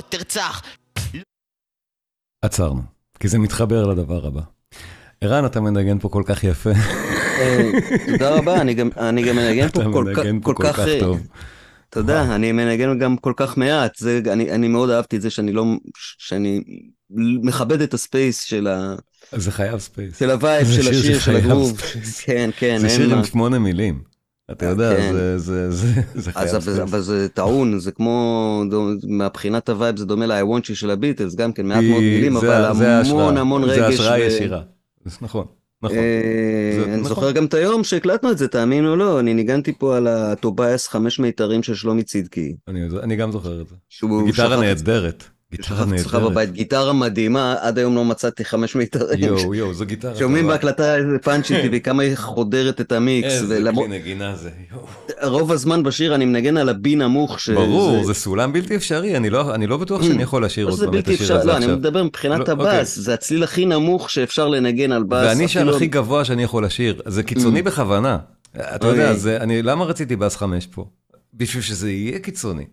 לא 0.00 0.04
תרצח. 0.08 0.62
עצרנו, 2.42 2.82
כי 3.20 3.28
זה 3.28 3.38
מתחבר 3.38 3.86
לדבר 3.86 4.26
הבא. 4.26 4.40
ערן, 5.20 5.46
אתה 5.46 5.60
מנגן 5.60 5.98
פה 5.98 6.08
כל 6.08 6.22
כך 6.26 6.44
יפה. 6.44 6.70
אה, 7.40 7.70
תודה 8.06 8.34
רבה, 8.34 8.60
אני 8.60 8.74
גם, 8.74 8.88
אני 8.96 9.22
גם 9.22 9.36
מנגן 9.36 9.68
פה 9.68 9.82
אתה 9.82 9.90
כל, 10.42 10.54
כך, 10.64 10.78
אה, 10.78 11.00
טוב. 11.00 11.20
תודה, 11.90 12.34
אני 12.34 12.52
מנגן 12.52 12.98
גם 12.98 13.16
כל 13.16 13.32
כך 13.36 13.56
מעט, 13.56 13.96
זה, 13.96 14.20
אני, 14.26 14.50
אני 14.50 14.68
מאוד 14.68 14.90
אהבתי 14.90 15.16
את 15.16 15.22
זה 15.22 15.30
שאני 15.30 15.52
לא, 15.52 15.64
שאני 16.18 16.60
מכבד 17.42 17.80
את 17.80 17.94
ה 17.94 18.02
space 18.02 18.42
של, 18.42 18.66
ה, 18.66 18.94
זה 19.32 19.50
חייב 19.52 19.78
space. 19.78 20.18
של 20.18 20.30
ה 20.30 20.37
vibe 20.37 20.66
זה 20.66 20.74
של 20.74 20.82
שיר 20.82 21.00
השיר, 21.00 21.18
של 21.18 21.36
הגרוב. 21.36 21.80
כן, 22.24 22.50
כן, 22.56 22.78
זה 22.78 22.86
אין 22.86 22.96
שיר 22.96 23.08
מה. 23.08 23.16
עם 23.16 23.24
שמונה 23.24 23.58
מילים. 23.58 24.09
אתה 24.52 24.66
יודע, 24.66 24.96
כן. 24.96 25.12
זה- 25.12 25.38
זה- 25.38 25.70
זה 25.70 25.86
זה 26.14 26.32
חייב 26.32 26.48
אז 26.48 26.68
אבל. 26.68 26.80
אבל 26.82 27.00
זה 27.00 27.28
טעון, 27.28 27.78
זה 27.78 27.92
כמו, 27.92 28.64
מהבחינת 29.08 29.68
ה 29.68 29.74
vibe 29.74 29.96
זה 29.96 30.04
דומה 30.06 30.26
ל-I 30.26 30.42
want 30.44 30.64
you 30.64 30.74
של 30.74 30.90
הביטלס, 30.90 31.34
גם 31.34 31.52
כן 31.52 31.66
מעט 31.66 31.84
מאוד 31.84 32.00
מילים, 32.02 32.40
זה- 32.40 32.68
אבל 32.70 32.76
זה 32.76 32.98
המון. 32.98 33.36
המון 33.36 33.62
זה 33.68 33.86
רגש. 33.86 33.94
השראה 34.00 34.18
ו- 34.18 34.22
ישירה. 34.22 34.62
זה 35.04 35.16
נכון, 35.22 35.44
נכון. 35.82 35.96
אה, 35.98 36.72
זה- 36.78 36.84
אני 36.84 36.96
נכון. 36.96 37.08
זוכר 37.08 37.30
גם 37.30 37.44
את 37.44 37.54
היום 37.54 37.84
שהקלטנו 37.84 38.30
את 38.30 38.38
זה, 38.38 38.48
תאמין 38.48 38.86
או 38.86 38.96
לא, 38.96 39.20
אני 39.20 39.34
ניגנתי 39.34 39.72
פה 39.78 39.96
על 39.96 40.06
הטוביאס 40.06 40.88
חמש 40.88 41.18
מיתרים 41.18 41.62
של 41.62 41.74
שלומי 41.74 42.02
צדקי. 42.02 42.54
אני- 43.02 43.16
גם 43.16 43.32
זוכר 43.32 43.60
את 43.60 43.66
זה. 43.68 43.74
גיטרה 44.26 44.60
נהדרת. 44.60 45.24
גיטרה 45.52 45.76
שכח 45.86 45.92
אצלך 45.94 46.14
נהדרת. 46.14 46.30
בבית, 46.32 46.52
גיטרה 46.52 46.92
מדהימה, 46.92 47.54
עד 47.60 47.78
היום 47.78 47.94
לא 47.94 48.04
מצאתי 48.04 48.44
חמש 48.44 48.76
מיתרים. 48.76 49.24
יואו, 49.24 49.54
יואו, 49.54 49.74
זו 49.74 49.86
גיטרה. 49.86 50.16
שומעים. 50.16 50.46
בהקלטה 50.46 50.96
איזה 50.96 51.18
פאנצ'י 51.22 51.62
טבעי, 51.62 51.80
כמה 51.80 52.02
היא 52.02 52.16
חודרת 52.16 52.80
את 52.80 52.92
המיקס, 52.92 53.28
איזה 53.32 53.60
כלי 53.74 53.88
נגינה 53.88 54.36
זה. 54.36 54.50
יואו. 54.72 54.86
רוב 55.32 55.52
הזמן 55.52 55.82
בשיר 55.82 56.14
אני 56.14 56.24
מנגן 56.24 56.56
על 56.56 56.68
ה 56.68 56.82
B 56.82 56.96
נמוך, 56.96 57.38
ברור, 57.54 58.04
זה 58.04 58.14
סולם 58.14 58.52
בלתי 58.52 58.76
אפשרי, 58.76 59.16
אני 59.16 59.30
לא 59.30 59.54
אני 59.54 59.66
לא 59.66 59.76
בטוח 59.76 60.02
שאני 60.02 60.22
יכול 60.22 60.44
לשיר 60.44 60.66
עוד 60.68 60.80
פעם 60.80 60.98
את 60.98 61.08
השיר 61.08 61.36
הזה 61.36 61.46
לא, 61.46 61.56
אני 61.56 61.64
עכשיו. 61.64 61.76
מדבר 61.76 62.02
מבחינת 62.04 62.36
לא, 62.48 62.52
אוקיי. 62.52 62.52
הבאס, 62.52 62.98
זה 62.98 63.14
הצליל 63.14 63.42
הכי 63.42 63.66
נמוך 63.66 64.10
שאפשר 64.10 64.48
לנגן 64.48 64.92
על 64.92 65.02
באס. 65.02 65.26
ואני 65.28 65.44
אפילו- 65.44 65.76
הכי 65.76 65.86
גבוה 65.86 66.24
שאני 66.24 66.42
יכול 66.42 66.64
לשיר, 66.64 67.02
זה 67.06 67.22
קיצוני 67.22 67.62
בכוונה. 67.62 68.18
אתה. 68.56 68.86
יודע, 68.86 69.12
אני, 69.36 69.62
למה 69.62 69.84
רציתי 69.84 70.16
באס 70.16 70.36
חמש 70.36 70.66
פה? 70.66 70.86
בשביל 71.34 71.62
שזה 71.62 71.90
יהיה 71.90 72.18
קיצוני. 72.18 72.64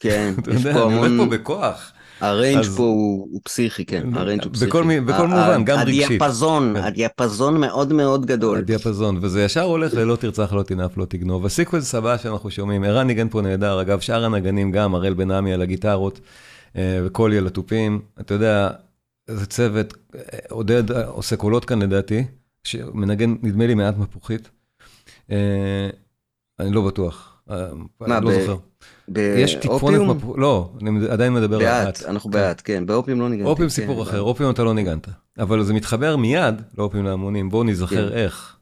כן, 0.00 0.34
יש 0.56 0.62
פה 0.62 0.70
אני 0.70 0.78
עובד 0.80 1.06
המון, 1.06 1.18
פה 1.30 1.36
בכוח. 1.36 1.92
ה 2.20 2.27
range 2.27 2.60
אז- 2.60 2.76
פה 2.76 2.82
הוא 2.82 3.28
הוא 3.30 3.40
פסיכי, 3.44 3.84
כן, 3.84 4.14
ה 4.14 4.19
range 4.19 4.44
הוא 4.44 4.52
פסיכי. 4.52 4.66
בכל 4.70 4.84
בכל 5.06 5.12
ה- 5.24 5.26
מובן, 5.26 5.60
ה- 5.60 5.64
גם 5.64 5.78
רגשית. 5.78 6.04
הדיאפזון, 6.04 6.74
כן. 6.76 6.82
הדיאפזון 6.84 7.60
מאוד 7.60 7.92
מאוד 7.92 8.26
גדול. 8.26 8.58
הדיאפזון, 8.58 9.18
וזה 9.22 9.42
ישר 9.44 9.62
הולך 9.62 9.94
ללא 9.94 10.16
תרצח, 10.16 10.52
לא 10.52 10.62
תנאף, 10.62 10.96
לא 10.96 11.04
תגנוב. 11.04 11.46
ה 11.46 11.51
sequence 11.51 11.94
הבא 11.94 12.16
שאנחנו 12.18 12.50
שומעים, 12.50 12.84
ערן 12.84 13.06
ניגן 13.06 13.28
פה 13.28 13.40
נהדר, 13.42 13.80
אגב, 13.80 14.00
שאר 14.00 14.24
הנגנים 14.24 14.72
גם, 14.72 14.94
הראל 14.94 15.14
בן 15.14 15.30
עמי 15.30 15.52
על 15.52 15.62
הגיטרות, 15.62 16.20
אה, 16.76 17.00
וקולי 17.04 17.38
על 17.38 17.46
התופים. 17.46 18.00
אתה 18.20 18.34
יודע, 18.34 18.70
זה 19.30 19.46
צוות, 19.46 19.94
אה, 20.14 20.20
עודד 20.50 20.92
אה, 20.92 21.06
עושה 21.06 21.36
קולות 21.36 21.64
כאן 21.64 21.82
לדעתי, 21.82 22.24
שמנגן, 22.64 23.34
נדמה 23.42 23.66
לי, 23.66 23.74
מעט 23.74 23.94
מפוחית. 23.98 24.48
אני 26.60 26.72
לא 26.72 26.82
בטוח, 26.86 27.35
אה, 27.50 27.66
מה, 28.00 28.20
לא 28.20 28.30
ב- 28.30 28.40
זוכר. 28.40 28.56
יש 29.16 29.54
טיפונת? 29.54 30.00
מפוחית, 30.00 30.38
לא, 30.38 30.70
אני 30.80 31.08
עדיין 31.08 31.34
מדבר 31.34 31.56
על 31.68 31.88
את. 31.88 32.02
אנחנו 32.08 32.30
כן. 32.30 32.38
בעט, 32.38 32.62
כן, 32.64 32.86
באופיום 32.86 33.20
לא 33.20 33.28
ניגנתי. 33.28 33.48
אופיום 33.50 33.68
כן, 33.68 33.74
סיפור 33.74 34.02
אחר, 34.02 34.20
אופיום 34.20 34.50
אתה 34.50 34.64
לא 34.64 34.74
ניגנת. 34.74 35.08
אבל 35.38 35.62
זה 35.62 35.74
מתחבר 35.74 36.16
מיד 36.16 36.62
לאופיום 36.78 37.04
להמונים, 37.04 37.50
בואו 37.50 37.64
נזכר 37.64 38.10
כן. 38.10 38.16
איך. 38.16 38.56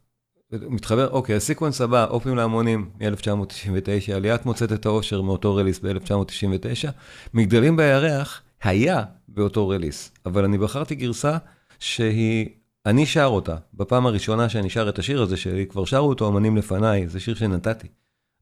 מתחבר, 0.53 1.11
אוקיי, 1.11 1.37
הסיקוונס 1.37 1.81
הבא, 1.81 2.07
אופיום 2.11 2.37
להמונים 2.37 2.89
מ-1999, 3.01 4.13
עליית 4.15 4.47
מוצאת 4.47 4.73
את 4.73 4.87
האושר 4.87 5.23
מאותו 5.23 5.55
רליס 5.55 5.81
ב-1999, 5.83 6.89
מגדלים 7.35 7.77
בירח 7.77 8.43
היה 8.63 9.03
באותו 9.29 9.69
רליס, 9.69 10.11
אבל 10.27 10.45
אני 10.45 10.59
בחרתי 10.59 10.95
גרסה 10.95 11.37
שהיא, 11.79 12.49
אני 12.87 13.07
שר 13.07 13.25
אותה, 13.25 13.57
בפעם 13.75 14.07
הראשונה 14.07 14.49
שאני 14.49 14.71
שר 14.71 14.89
את 14.89 14.99
השיר 14.99 15.23
הזה 15.23 15.37
שלי, 15.37 15.67
כבר 15.67 15.85
שרו 15.85 16.09
אותו 16.09 16.29
אמנים 16.29 16.57
לפניי, 16.57 17.09
זה 17.09 17.21
שיר 17.21 17.35
שנתתי. 17.35 17.89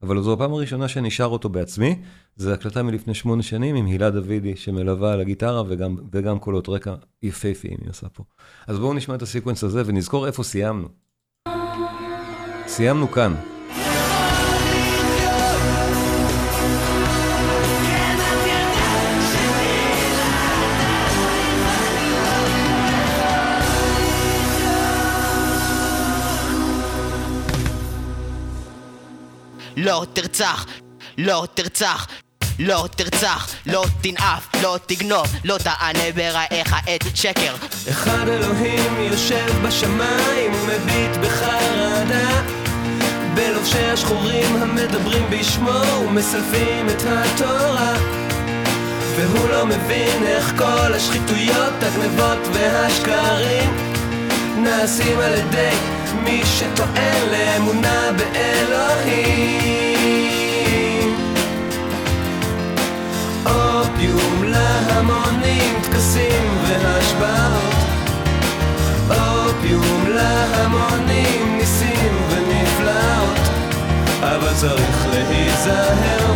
אבל 0.03 0.21
זו 0.21 0.33
הפעם 0.33 0.53
הראשונה 0.53 0.87
שאני 0.87 1.11
שר 1.11 1.25
אותו 1.25 1.49
בעצמי, 1.49 1.95
זו 2.35 2.53
הקלטה 2.53 2.83
מלפני 2.83 3.13
שמונה 3.13 3.43
שנים 3.43 3.75
עם 3.75 3.85
הילה 3.85 4.09
דוידי 4.09 4.55
שמלווה 4.55 5.13
על 5.13 5.21
הגיטרה 5.21 5.63
וגם, 5.67 5.95
וגם 6.11 6.39
קולות 6.39 6.69
רקע 6.69 6.95
יפהפיים 7.23 7.77
היא 7.81 7.89
עושה 7.89 8.09
פה. 8.09 8.23
אז 8.67 8.79
בואו 8.79 8.93
נשמע 8.93 9.15
את 9.15 9.21
הסיקוונס 9.21 9.63
הזה 9.63 9.83
ונזכור 9.85 10.27
איפה 10.27 10.43
סיימנו. 10.43 10.87
סיימנו 12.67 13.11
כאן. 13.11 13.52
לא 29.93 30.05
תרצח, 30.13 30.65
לא 31.17 31.47
תרצח. 31.53 32.07
לא 32.59 32.85
תרצח, 32.95 33.47
לא 33.65 33.85
תנאף, 34.01 34.47
לא 34.63 34.77
תגנוב, 34.85 35.27
לא 35.43 35.57
תענה 35.57 36.11
ברעך 36.15 36.73
את 36.95 37.15
שקר. 37.15 37.55
אחד 37.89 38.27
אלוהים 38.27 39.11
יושב 39.11 39.67
בשמיים 39.67 40.53
ומביט 40.53 41.17
בחרדה 41.21 42.41
בלובשי 43.33 43.85
השחורים 43.85 44.55
המדברים 44.55 45.23
בשמו 45.29 46.05
ומסלפים 46.07 46.89
את 46.89 47.03
התורה 47.07 47.93
והוא 49.15 49.49
לא 49.49 49.65
מבין 49.65 50.23
איך 50.23 50.53
כל 50.57 50.93
השחיתויות, 50.93 51.73
הגנבות 51.81 52.47
והשקרים 52.53 53.92
נעשים 54.63 55.19
על 55.19 55.33
ידי 55.33 55.75
מי 56.23 56.41
שטוען 56.45 57.29
לאמונה 57.31 58.11
באלוהים. 58.17 59.63
אופיום 63.45 64.43
להמונים, 64.43 65.81
טקסים 65.83 66.57
והשבעות. 66.67 67.73
אופיום 69.09 70.05
להמונים, 70.07 71.57
ניסים 71.57 72.17
ונפלאות. 72.29 73.39
אבל 74.21 74.53
צריך 74.55 75.07
להיזהר. 75.13 76.33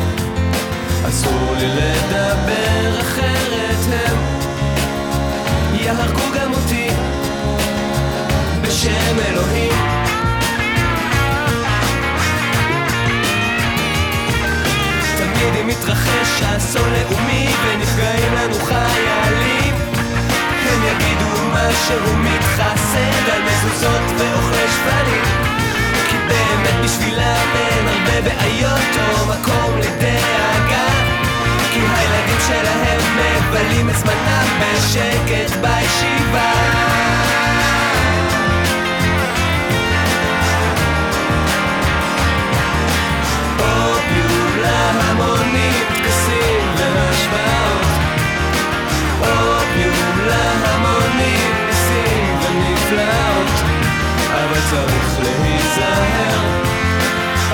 אסור 1.09 1.55
לי 1.59 1.67
לדבר 1.67 3.01
אחרת 3.01 3.81
הם. 3.91 4.17
יהרגו 5.73 6.21
גם 6.35 6.53
אותי 6.53 6.86
בשם 8.77 9.19
אלוהים. 9.29 9.71
תמיד 15.17 15.55
אם 15.61 15.67
מתרחש 15.67 16.41
אסון 16.57 16.93
לאומי 16.93 17.47
ונפגעים 17.63 18.33
לנו 18.33 18.55
חיילים 18.55 19.75
הם 20.69 20.79
יגידו 20.83 21.25
משהו 21.53 22.17
מתחסד 22.17 23.29
על 23.33 23.41
מזוזות 23.41 24.01
ואוכלי 24.17 24.67
שפנים. 24.67 25.23
כי 26.09 26.17
באמת 26.27 26.85
בשבילם 26.85 27.47
אין 27.55 27.87
הרבה 27.87 28.21
בעיות 28.21 28.97
או 28.97 29.25
מקום 29.25 29.77
לדאגה. 29.77 30.87
כי 31.73 31.79
הילדים 31.79 32.39
שלהם 32.47 32.99
מבלים 33.17 33.89
את 33.89 33.95
זמנם 33.95 34.47
בשקט 34.59 35.55
בישיבה 35.61 36.46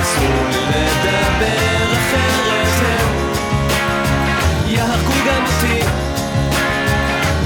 אסור 0.04 0.48
לי 0.50 0.66
לדבר 0.70 1.94
אחרת. 1.94 2.68
הם 4.28 4.68
יהרגו 4.68 5.14
גם 5.28 5.46
אותי 5.46 5.80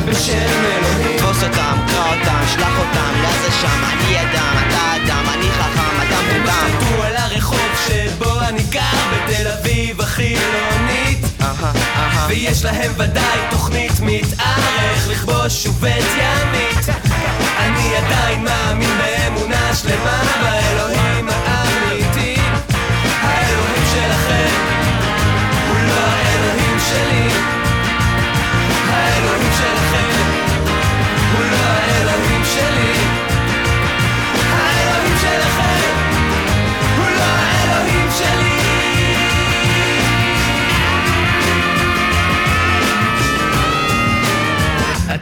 בשם 0.06 0.64
אלוהים. 0.66 1.18
תפוס 1.18 1.44
אותם, 1.44 1.78
קרא 1.88 2.14
אותם, 2.20 2.42
שלח 2.54 2.80
אותם, 2.80 3.22
לעזה 3.22 3.52
שם, 3.62 3.84
אני 3.94 4.22
אדם, 4.22 4.56
אתה 4.68 4.96
אדם, 4.96 5.24
אני 5.34 5.52
חכם, 5.52 6.08
אתה 6.08 6.18
הם 6.18 6.42
מוגם. 6.42 6.54
השתלטו 6.54 7.04
על 7.04 7.16
הרחוב 7.16 7.70
שבו 7.88 8.40
אני 8.40 8.64
גר 8.64 8.82
בתל 9.12 9.48
אביב 9.48 10.02
החילונית. 10.02 11.26
אהה, 11.42 11.72
אהה. 11.96 12.28
ויש 12.30 12.66
להם 12.66 12.92
ודאי 12.98 13.40
תוכנית 13.50 13.92
מתאר 14.02 14.80
איך 14.80 15.10
לכבוש 15.10 15.64
שובט 15.64 16.06
ימית. 16.18 16.90
אני 17.60 17.96
עדיין 17.96 18.44
מאמין 18.44 18.90
באמונה 18.98 19.76
שלמה 19.76 20.22
באלוהים 20.42 21.30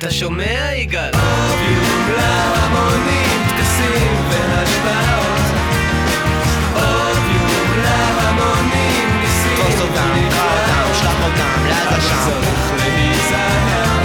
אתה 0.06 0.13
שומע 0.13 0.74
יגאל? 0.76 1.12
אופיום 1.13 2.10
להמונים, 2.18 3.48
טקסים 3.50 4.30
והשפעות 4.30 5.46
אופיום 6.76 7.84
להמונים, 7.84 9.22
ניסים 9.22 9.58
תפוס 9.58 9.82
אותם, 9.82 10.30
קרא 10.30 10.52
אותם, 10.54 10.94
שלח 11.00 11.24
אותם, 11.24 11.65
לעזה 11.68 12.02
שם. 12.10 12.15
צריך 12.26 12.72
להיזהר 12.78 14.05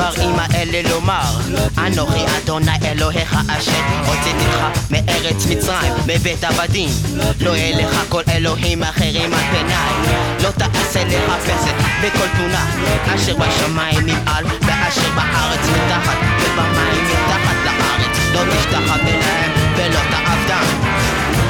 הדברים 0.00 0.36
האלה 0.38 0.90
לומר 0.90 1.40
אנוכי 1.78 2.24
אדוני 2.38 2.70
אלוהיך 2.84 3.36
אשר 3.48 3.72
הוצאתיך 4.06 4.58
מארץ 4.90 5.46
מצרים 5.50 5.92
מבית 6.06 6.44
עבדים. 6.44 6.88
לא 7.40 7.56
יהיה 7.56 7.86
לך 7.86 8.02
כל 8.08 8.22
אלוהים 8.28 8.82
אחרים 8.82 9.34
על 9.34 9.40
פניי. 9.50 10.16
לא 10.42 10.50
תעשה 10.50 11.04
לך 11.04 11.32
פסק 11.44 11.74
בכל 12.02 12.28
תמונה 12.36 12.66
אשר 13.14 13.36
בשמיים 13.36 14.06
נמעל 14.06 14.44
ואשר 14.44 15.10
בארץ 15.14 15.60
מתחת 15.60 16.16
ובמים 16.40 17.04
מתחת 17.04 17.56
לארץ. 17.64 18.18
לא 18.34 18.40
תשתחווה 18.54 19.16
להם 19.20 19.52
ולא 19.76 20.00
תעבדם. 20.10 20.66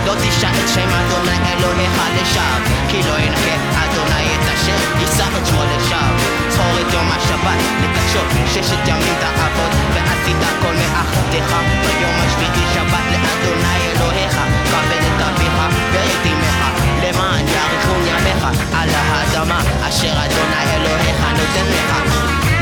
לא 0.06 0.14
תשאל 0.14 0.66
שם 0.74 0.88
אדוני 0.88 1.52
אלוהיך 1.52 2.00
לשווא 2.22 2.88
כי 2.88 3.02
לא 3.02 3.18
ינקה 3.18 3.84
אדוני 3.84 4.34
את 4.34 4.54
אשר 4.54 5.00
יישא 5.00 5.24
את 5.38 5.46
שמו 5.46 5.62
לשווא 5.76 6.27
זכור 6.58 6.80
את 6.80 6.92
יום 6.94 7.08
השבת 7.10 7.58
לקדשו 7.82 8.18
ששת 8.46 8.88
ימים 8.88 9.14
תעבוד 9.20 9.72
ועשית 9.94 10.36
כל 10.62 10.74
מלאכתך 10.74 11.56
ביום 11.82 12.14
השביעי 12.26 12.66
שבת 12.74 13.04
לאדוני 13.12 13.78
אלוהיך 13.90 14.32
כבד 14.64 15.02
את 15.06 15.22
אביך 15.22 15.56
ואת 15.92 16.26
אמך 16.26 16.64
למען 17.02 17.48
יאריכון 17.48 18.02
ימיך 18.06 18.44
על 18.72 18.88
האדמה 18.92 19.60
אשר 19.88 20.12
אדוני 20.12 20.74
אלוהיך 20.74 21.20
נותן 21.20 21.66
לך 21.70 21.92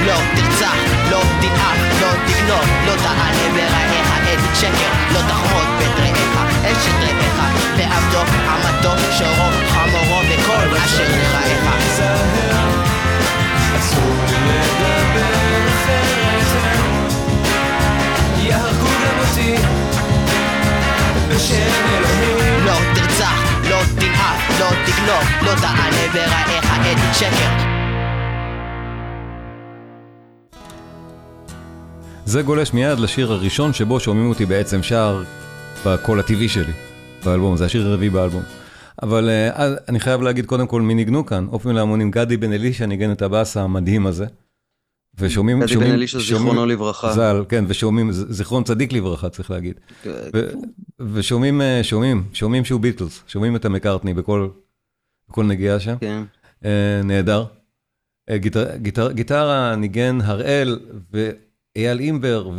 לא 0.07 0.19
תרצח, 0.37 0.77
לא 1.11 1.21
תנאף, 1.41 2.01
לא 2.01 2.09
תגנוב, 2.27 2.67
לא 2.87 2.93
תענה 3.03 3.55
ברעך 3.55 4.11
עד 4.17 4.55
שקר, 4.55 4.93
לא 5.13 5.21
תחמוד 5.29 5.67
בית 5.79 5.99
רעך, 5.99 6.55
אשת 6.65 6.95
רעך, 7.01 7.41
ועבדו, 7.77 8.21
עמתו, 8.49 8.91
שורו, 9.19 9.51
חמורו, 9.69 10.21
וכל 10.29 10.77
אשר 10.77 11.05
רעך. 11.33 12.56
לא 13.77 13.83
לא 13.83 15.57
לא. 25.07 25.27
זה 32.25 32.43
גולש 32.43 32.73
מיד 32.73 32.99
לשיר 32.99 33.33
הראשון 33.33 33.73
שבו 33.73 34.01
שומעים 34.01 34.29
אותי 34.29 34.47
בעצם 34.47 34.83
שר 34.83 35.23
בקול 35.87 36.21
הטבעי 36.21 36.49
שלי, 36.49 36.73
באלבום, 37.25 37.57
זה 37.57 37.65
השיר 37.65 37.87
הרביעי 37.87 38.11
באלבום. 38.11 38.43
אבל 39.03 39.31
אז 39.53 39.75
אני 39.89 40.01
חייב 40.01 40.23
להגיד 40.23 40.47
קודם 40.47 40.67
כל 40.67 40.83
מי 40.83 40.95
ניגנו 40.95 41.27
כאן, 41.27 41.47
אופן 41.53 41.75
להמונים, 41.75 42.11
גדי 42.11 42.37
בן 42.37 42.53
אלישע 42.53 42.87
ניגן 42.87 43.13
את 43.13 43.23
הבאס 43.23 43.57
המדהים 43.57 44.07
הזה. 44.07 44.27
ושומעים, 45.19 45.57
גדי 45.61 45.67
בן 45.67 45.73
שומעים- 45.75 45.95
אלישע, 45.95 46.21
שומעים- 46.21 46.43
זיכרונו 46.47 46.67
לברכה. 46.67 47.13
ז"ל, 47.13 47.45
כן, 47.49 47.65
ושומעים, 47.69 48.13
זיכרון 48.13 48.65
צדיק 48.65 48.93
לברכה 48.93 49.29
צריך 49.29 49.51
להגיד. 49.51 49.81
ו- 50.07 50.49
ושומעים, 51.13 51.61
אה, 51.61 51.81
שומעים, 51.83 52.25
שומעים 52.33 52.65
שהוא 52.65 52.81
ביטלס, 52.81 53.23
שומעים 53.29 53.57
את 53.57 53.65
המקארטני 53.65 54.15
בכל, 54.15 54.49
בכל 55.29 55.45
נגיעה 55.45 55.81
שם. 55.81 55.97
כן. 56.01 56.23
אה, 56.65 57.01
נהדר. 57.05 57.45
אה, 58.31 58.39
גיטר, 58.39 58.77
גיטר, 58.77 59.13
גיטרה 59.13 59.77
ניגן 59.77 60.19
הראל 60.21 60.79
ואייל 61.13 61.99
אימבר 62.01 62.51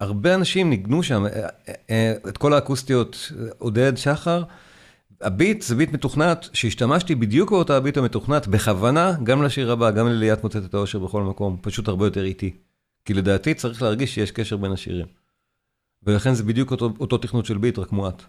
והרבה 0.00 0.34
אנשים 0.34 0.70
ניגנו 0.70 1.02
שם, 1.02 1.26
אה, 1.26 1.48
אה, 1.90 2.14
את 2.28 2.38
כל 2.38 2.52
האקוסטיות, 2.54 3.32
עודד, 3.58 3.96
שחר. 3.96 4.42
הביט 5.20 5.62
זה 5.62 5.74
ביט 5.74 5.92
מתוכנת, 5.92 6.48
שהשתמשתי 6.52 7.14
בדיוק 7.14 7.50
באותה 7.50 7.76
הביט 7.76 7.96
המתוכנת, 7.96 8.46
בכוונה, 8.48 9.12
גם 9.22 9.42
לשיר 9.42 9.72
הבא, 9.72 9.90
גם 9.90 10.08
לליאת 10.08 10.42
מוצאת 10.42 10.64
את 10.64 10.74
האושר 10.74 10.98
בכל 10.98 11.22
מקום, 11.22 11.56
פשוט 11.60 11.88
הרבה 11.88 12.06
יותר 12.06 12.24
איטי. 12.24 12.56
כי 13.04 13.14
לדעתי 13.14 13.54
צריך 13.54 13.82
להרגיש 13.82 14.14
שיש 14.14 14.30
קשר 14.30 14.56
בין 14.56 14.72
השירים. 14.72 15.06
ולכן 16.02 16.34
זה 16.34 16.42
בדיוק 16.42 16.70
אותו, 16.70 16.92
אותו 17.00 17.18
תכנות 17.18 17.46
של 17.46 17.58
ביט, 17.58 17.78
רק 17.78 17.92
מועט. 17.92 18.22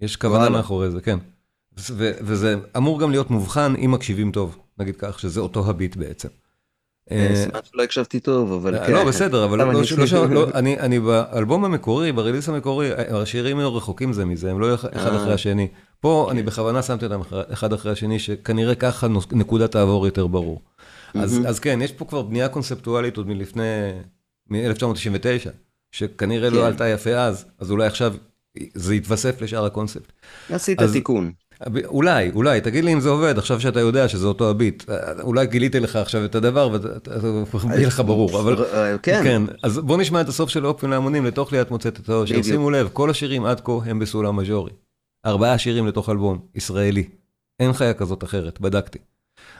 יש 0.00 0.16
כוונה 0.16 0.38
וואלה. 0.38 0.56
מאחורי 0.56 0.90
זה, 0.90 1.00
כן. 1.00 1.18
ו- 1.78 2.12
וזה 2.20 2.56
אמור 2.76 3.00
גם 3.00 3.10
להיות 3.10 3.30
מובחן 3.30 3.74
אם 3.84 3.90
מקשיבים 3.90 4.32
טוב, 4.32 4.58
נגיד 4.78 4.94
כך, 4.98 5.20
שזה 5.20 5.40
אותו 5.40 5.70
הביט 5.70 5.96
בעצם. 5.96 6.28
אה, 7.10 7.32
סימן 7.34 7.58
שלא 7.72 7.82
הקשבתי 7.82 8.20
טוב, 8.20 8.52
אבל 8.52 8.86
כן. 8.86 8.92
לא, 8.92 9.04
בסדר, 9.04 9.44
אבל 9.44 9.58
לא, 9.58 9.62
אני- 9.62 9.72
לא, 10.12 10.26
לא, 10.28 10.34
לא, 10.34 10.48
אני, 10.54 11.00
באלבום 11.00 11.64
המקורי, 11.64 12.12
ברליס 12.12 12.48
המקורי, 12.48 12.90
השירים 12.94 13.58
היו 13.58 13.76
רחוקים 13.76 14.12
זה 14.12 14.24
מזה, 14.24 14.50
הם 14.50 14.60
לא 14.60 14.74
אחד 14.74 14.88
אה. 14.96 15.16
אחרי 15.16 15.32
השני. 15.32 15.68
פה 16.00 16.28
אני 16.30 16.42
בכוונה 16.42 16.82
שמתי 16.82 17.04
אותם 17.04 17.20
אחד 17.52 17.72
אחרי 17.72 17.92
השני, 17.92 18.18
שכנראה 18.18 18.74
ככה 18.74 19.06
נקודת 19.32 19.74
העבור 19.74 20.06
יותר 20.06 20.26
ברור. 20.26 20.62
אז, 21.14 21.40
אז 21.46 21.58
כן, 21.58 21.78
יש 21.82 21.92
פה 21.92 22.04
כבר 22.04 22.22
בנייה 22.22 22.48
קונספטואלית 22.48 23.16
עוד 23.16 23.28
מלפני, 23.28 23.62
מ-1999, 24.50 25.48
שכנראה 25.92 26.50
לא 26.50 26.60
כן. 26.60 26.66
עלתה 26.66 26.88
יפה 26.88 27.10
אז, 27.14 27.44
אז 27.58 27.70
אולי 27.70 27.86
עכשיו 27.86 28.14
זה 28.74 28.94
יתווסף 28.94 29.42
לשאר 29.42 29.64
הקונספט. 29.64 30.12
עשית 30.50 30.82
אז- 30.82 30.92
תיקון. 30.92 31.32
אולי, 31.84 32.30
אולי, 32.34 32.60
תגיד 32.60 32.84
לי 32.84 32.92
אם 32.92 33.00
זה 33.00 33.08
עובד, 33.08 33.38
עכשיו 33.38 33.60
שאתה 33.60 33.80
יודע 33.80 34.08
שזה 34.08 34.26
אותו 34.26 34.50
הביט. 34.50 34.84
אולי 35.22 35.46
גיליתי 35.46 35.80
לך 35.80 35.96
עכשיו 35.96 36.24
את 36.24 36.34
הדבר 36.34 36.70
ויהיה 37.70 37.86
לך 37.86 38.02
ברור, 38.06 38.40
אבל... 38.40 38.64
אה, 38.64 38.98
כן. 38.98 39.20
כן, 39.24 39.42
אז 39.62 39.78
בוא 39.78 39.96
נשמע 39.96 40.20
את 40.20 40.28
הסוף 40.28 40.50
של 40.50 40.66
אופן 40.66 40.90
להמונים 40.90 41.24
לתוך 41.24 41.52
ליאת 41.52 41.70
מוצאת 41.70 42.00
את 42.00 42.08
האושר. 42.08 42.42
שימו 42.42 42.70
לב, 42.70 42.88
כל 42.92 43.10
השירים 43.10 43.44
עד 43.44 43.60
כה 43.60 43.72
הם 43.86 43.98
בסולם 43.98 44.36
מז'ורי. 44.36 44.70
ארבעה 45.28 45.58
שירים 45.58 45.86
לתוך 45.86 46.08
אלבום, 46.08 46.38
ישראלי. 46.54 47.08
אין 47.60 47.72
חיה 47.72 47.94
כזאת 47.94 48.24
אחרת, 48.24 48.60
בדקתי. 48.60 48.98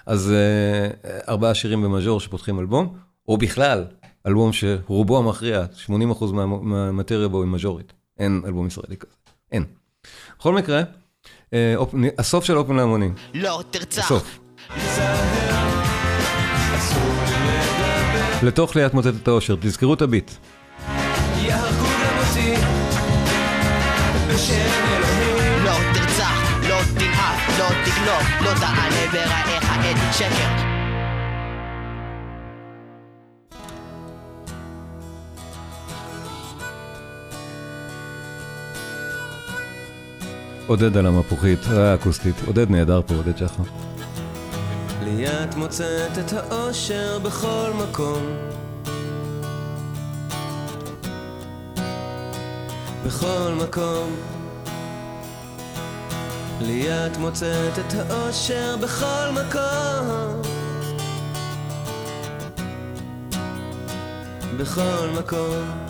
אז 0.06 0.32
אה, 0.32 0.88
ארבעה 1.28 1.54
שירים 1.54 1.82
במז'ור 1.82 2.20
שפותחים 2.20 2.58
אלבום, 2.60 2.96
או 3.28 3.36
בכלל, 3.38 3.84
אלבום 4.26 4.52
שרובו 4.52 5.18
המכריע, 5.18 5.64
80% 5.86 5.90
מה- 6.32 6.46
מהמטריה 6.46 7.28
בו 7.28 7.42
היא 7.42 7.50
מז'ורית. 7.50 7.92
אין 8.18 8.42
אלבום 8.46 8.66
ישראלי 8.66 8.96
כזה. 8.96 9.12
אין. 9.52 9.64
בכל 10.38 10.54
מקרה, 10.54 10.82
אה, 11.52 11.72
אופ- 11.76 11.94
הסוף 12.18 12.44
של 12.44 12.56
אופן 12.58 12.74
להמונים. 12.76 13.14
לא 13.34 13.62
תרצח, 13.70 14.04
הסוף. 14.04 14.38
לתוך 18.42 18.76
ליאת 18.76 18.94
מוצאת 18.94 19.14
את 19.22 19.28
האושר, 19.28 19.56
תזכרו 19.60 19.94
את 19.94 20.02
הביט. 20.02 20.30
יהרגו 21.42 21.84
גם 21.84 22.18
אותי 22.28 22.54
בשם 24.34 24.87
לא 28.40 28.50
תענה 28.60 29.12
ברעך 29.12 29.70
עד 29.70 30.12
שקר. 30.12 30.68
עודד 40.66 40.96
על 40.96 41.06
המפוחית, 41.06 41.58
אה, 41.72 41.94
אקוסטית. 41.94 42.34
עודד 42.46 42.70
נהדר 42.70 43.00
פה, 43.06 43.14
עודד 43.14 43.36
שחר. 43.36 43.62
לי 45.04 45.26
את 45.26 45.54
מוצאת 45.56 46.18
את 46.18 46.32
האושר 46.32 47.18
בכל 47.18 47.70
מקום 47.82 48.22
בכל 53.06 53.52
מקום 53.62 54.16
לי 56.60 57.06
את 57.06 57.16
מוצאת 57.16 57.78
את 57.78 57.94
האושר 57.94 58.76
בכל 58.76 59.30
מקום. 59.32 60.42
בכל 64.58 65.08
מקום. 65.18 65.88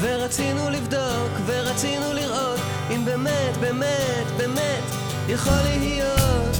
ורצינו 0.00 0.70
לבדוק 0.70 1.32
ורצינו 1.46 2.12
לראות 2.12 2.60
אם 2.90 3.04
באמת, 3.04 3.56
באמת, 3.60 4.26
באמת 4.36 4.82
יכול 5.28 5.62
להיות. 5.64 6.56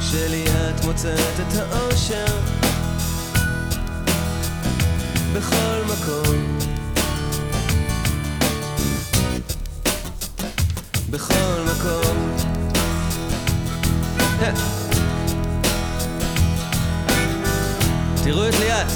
שלי 0.00 0.44
את 0.44 0.84
מוצאת 0.84 1.40
את 1.40 1.56
האושר 1.56 2.26
בכל 5.34 5.82
מקום 5.92 6.47
בכל 11.10 11.64
מקום. 11.64 12.36
תראו 18.24 18.48
את 18.48 18.54
ליאת. 18.58 18.86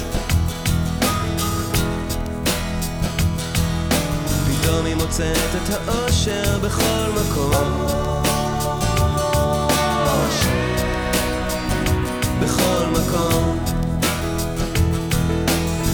פתאום 4.46 4.86
היא 4.86 4.94
מוצאת 4.94 5.36
את 5.54 5.70
האושר 5.70 6.58
בכל 6.58 7.10
מקום. 7.20 7.86
בכל 12.40 12.86
מקום. 12.92 13.58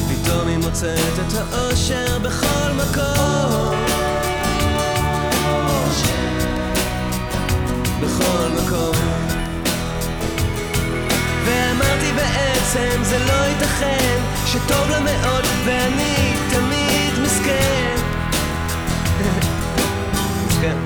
פתאום 0.08 0.48
היא 0.48 0.58
מוצאת 0.58 1.18
את 1.28 1.34
האושר 1.34 2.18
בכל 2.18 2.72
מקום. 2.76 3.87
בכל 8.28 8.48
מקום. 8.48 8.94
ואמרתי 11.44 12.12
בעצם 12.16 13.02
זה 13.02 13.18
לא 13.18 13.32
ייתכן 13.32 14.18
שטוב 14.46 14.90
לה 14.90 15.00
מאוד 15.00 15.44
ואני 15.66 16.34
תמיד 16.50 17.18
מסכן. 17.22 17.96
מסכן. 20.46 20.76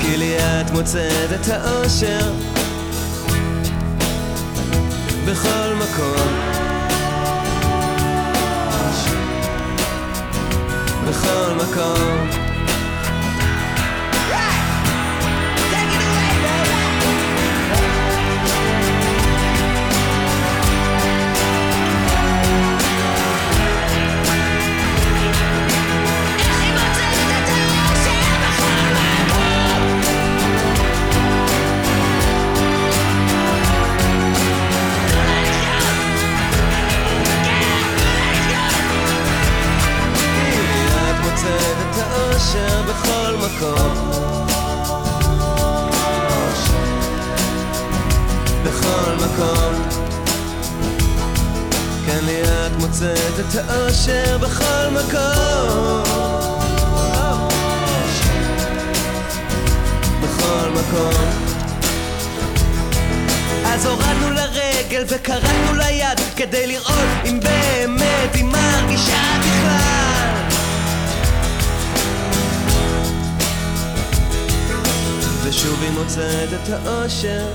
כי 0.00 0.16
לי 0.16 0.36
את 0.38 0.70
מוצאת 0.70 1.32
את 1.40 1.48
האושר 1.48 2.32
בכל 5.26 5.74
מקום. 5.78 6.58
בכל 11.08 11.52
מקום. 11.54 12.37
בכל 43.02 43.36
מקום. 43.36 44.08
בכל 48.64 49.14
מקום. 49.16 49.88
כן 52.06 52.24
לי 52.24 52.42
את 52.42 52.72
מוצאת 52.78 53.38
את 53.38 53.54
האושר 53.68 54.38
בכל 54.38 54.88
מקום. 54.90 56.02
בכל 60.22 60.70
מקום. 60.70 61.48
אז 63.66 63.86
הורדנו 63.86 64.30
לרגל 64.30 65.04
וקרקנו 65.08 65.74
ליד 65.74 66.20
כדי 66.36 66.66
לראות 66.66 67.08
אם 67.24 67.40
באמת 67.40 68.34
היא 68.34 68.44
מרגישה 68.44 69.22
בכלל 69.40 70.17
ושוב 75.48 75.82
היא 75.82 75.90
מוצאת 75.90 76.48
את 76.48 76.68
האושר 76.68 77.54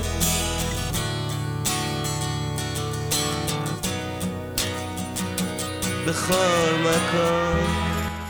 בכל 6.08 6.72
מקום 6.80 7.84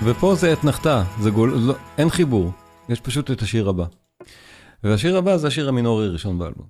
ופה 0.05 0.35
זה 0.35 0.53
אתנחתה, 0.53 1.05
זה 1.20 1.31
גול... 1.31 1.55
לא, 1.55 1.74
אין 1.98 2.11
חיבור, 2.11 2.50
יש 2.88 3.00
פשוט 3.00 3.31
את 3.31 3.42
השיר 3.42 3.68
הבא. 3.68 3.85
והשיר 4.85 5.16
הבא 5.16 5.37
זה 5.37 5.46
השיר 5.46 5.68
המינורי 5.68 6.07
הראשון 6.07 6.38
באלבום. 6.38 6.66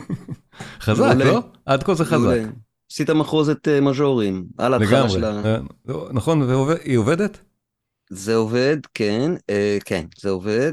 חזק, 0.80 1.04
מעולה. 1.04 1.24
לא? 1.24 1.40
עד 1.66 1.82
כה 1.82 1.94
זה 1.94 2.04
חזק. 2.04 2.40
עשית 2.92 3.10
מחרוזת 3.10 3.68
אה, 3.68 3.80
מז'ורים, 3.80 4.46
על 4.58 4.74
ההתחלה 4.74 4.98
לגמרי. 4.98 5.10
שלה. 5.12 5.40
אה, 5.44 5.58
לא, 5.86 6.08
נכון, 6.12 6.42
והיא 6.42 6.98
עובדת? 6.98 7.38
זה 8.10 8.34
עובד, 8.34 8.76
כן, 8.94 9.32
אה, 9.50 9.78
כן, 9.84 10.06
זה 10.20 10.30
עובד. 10.30 10.72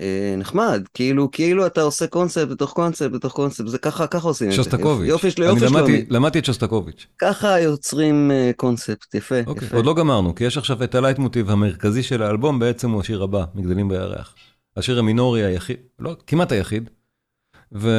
אה, 0.00 0.34
נחמד, 0.38 0.82
כאילו, 0.94 1.30
כאילו 1.30 1.66
אתה 1.66 1.82
עושה 1.82 2.06
קונספט 2.06 2.48
בתוך 2.48 2.72
קונספט 2.72 3.10
בתוך 3.10 3.32
קונספט, 3.32 3.66
זה 3.66 3.78
ככה, 3.78 4.06
ככה 4.06 4.28
עושים 4.28 4.46
את 4.46 4.52
זה. 4.52 4.56
שוסטקוביץ'. 4.56 5.08
יופי 5.08 5.30
של 5.30 5.42
אני 5.42 5.50
יופי 5.52 5.64
למדתי- 5.64 5.86
שלומי. 5.86 6.04
למדתי 6.10 6.38
את 6.38 6.44
שוסטקוביץ'. 6.44 7.06
ככה 7.18 7.60
יוצרים 7.60 8.30
אה, 8.30 8.50
קונספט, 8.56 9.14
יפה, 9.14 9.34
אוקיי, 9.46 9.66
יפה. 9.66 9.76
עוד 9.76 9.86
לא 9.86 9.94
גמרנו, 9.94 10.34
כי 10.34 10.44
יש 10.44 10.58
עכשיו 10.58 10.84
את 10.84 10.94
הלייט 10.94 11.18
מוטיב 11.18 11.50
המרכזי 11.50 12.02
של 12.02 12.22
האלבום, 12.22 12.58
בעצם 12.58 12.90
הוא 12.90 13.00
השיר 13.00 13.22
הבא, 13.22 13.44
מגדלים 13.54 13.88
בירח. 13.88 14.34
השיר 14.76 14.98
המינורי 14.98 15.44
היחיד, 15.44 15.76
לא, 15.98 16.16
כמעט 16.26 16.52
היחיד, 16.52 16.90
ו... 17.74 17.90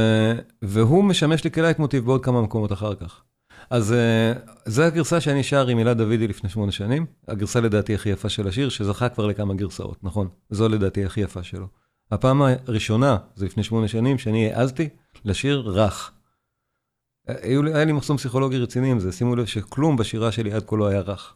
והוא 0.62 1.04
משמש 1.04 1.44
לי 1.44 1.52
כלייט 1.52 1.80
מוטיב 1.80 2.06
בעוד 2.06 2.24
כמה 2.26 2.42
מקומות 2.42 2.72
אחר 2.74 2.96
כך. 2.96 3.22
אז 3.70 3.94
אה, 3.94 4.34
זו 4.66 4.84
הגרסה 4.84 5.22
שאני 5.22 5.44
שר 5.44 5.68
עם 5.68 5.78
הילה 5.78 5.94
דוידי 5.94 6.28
לפני 6.28 6.50
שמונה 6.50 6.72
שנים, 6.72 7.06
הגרסה 7.28 7.62
לדעתי 7.62 7.96
הכי 7.96 8.10
יפה 8.10 8.30
של 8.30 8.48
השיר, 8.48 8.70
שזכה 8.70 9.10
כבר 9.10 9.28
לכמה 9.28 9.54
גרסאות, 9.54 9.98
נכון? 10.04 10.28
זו 10.50 10.70
לדעתי 10.70 11.06
הכי 11.06 11.22
יפה 11.22 11.44
שלו. 11.44 11.68
הפעם 12.12 12.42
הראשונה, 12.42 13.18
זה 13.36 13.46
לפני 13.46 13.64
שמונה 13.64 13.88
שנים, 13.88 14.18
שאני 14.18 14.54
העזתי 14.54 14.90
לשיר 15.26 15.64
רך. 15.66 16.12
היה 17.28 17.86
לי 17.86 17.92
מחסום 17.92 18.18
פסיכולוגי 18.18 18.58
רציני 18.58 18.92
עם 18.92 19.00
זה, 19.00 19.12
שימו 19.12 19.36
לב 19.36 19.46
שכלום 19.46 19.98
בשירה 19.98 20.32
שלי 20.32 20.54
עד 20.54 20.64
כה 20.68 20.76
לא 20.76 20.88
היה 20.88 21.00
רך. 21.00 21.36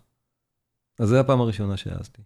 אז 1.00 1.10
זו 1.10 1.16
הפעם 1.16 1.42
הראשונה 1.42 1.78
שהעזתי. 1.78 2.22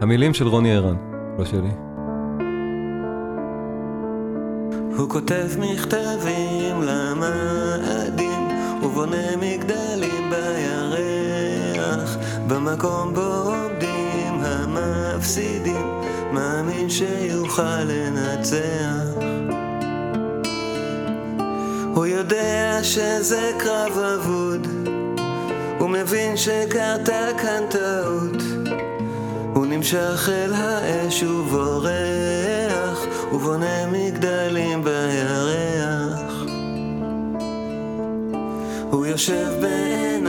המילים 0.00 0.34
של 0.34 0.46
רוני 0.46 0.74
ערן, 0.74 0.96
לא 1.38 1.44
שלי. 1.44 1.70
הוא 4.96 5.10
כותב 5.10 5.46
מכתבים 5.58 6.82
למאדים 6.82 8.48
ובונה 8.82 9.36
מגדלים 9.36 10.30
בירח 10.30 12.16
במקום 12.48 13.14
בו 13.14 13.20
עומדים 13.20 13.61
המפסידים 15.22 16.00
מאמין 16.32 16.90
שיוכל 16.90 17.82
לנצח 17.84 19.22
הוא 21.94 22.06
יודע 22.06 22.78
שזה 22.82 23.50
קרב 23.58 23.98
אבוד 23.98 24.66
הוא 25.78 25.90
מבין 25.90 26.36
שקרתה 26.36 27.26
כאן 27.38 27.62
טעות 27.70 28.42
הוא 29.54 29.66
נמשך 29.66 30.28
אל 30.32 30.52
האש 30.54 31.22
ובורח, 31.22 33.06
ובונה 33.32 33.86
מגדלים 33.86 34.84
בירח. 34.84 36.32
הוא 38.90 39.06
יושב 39.06 39.48
בעיניים 39.60 40.21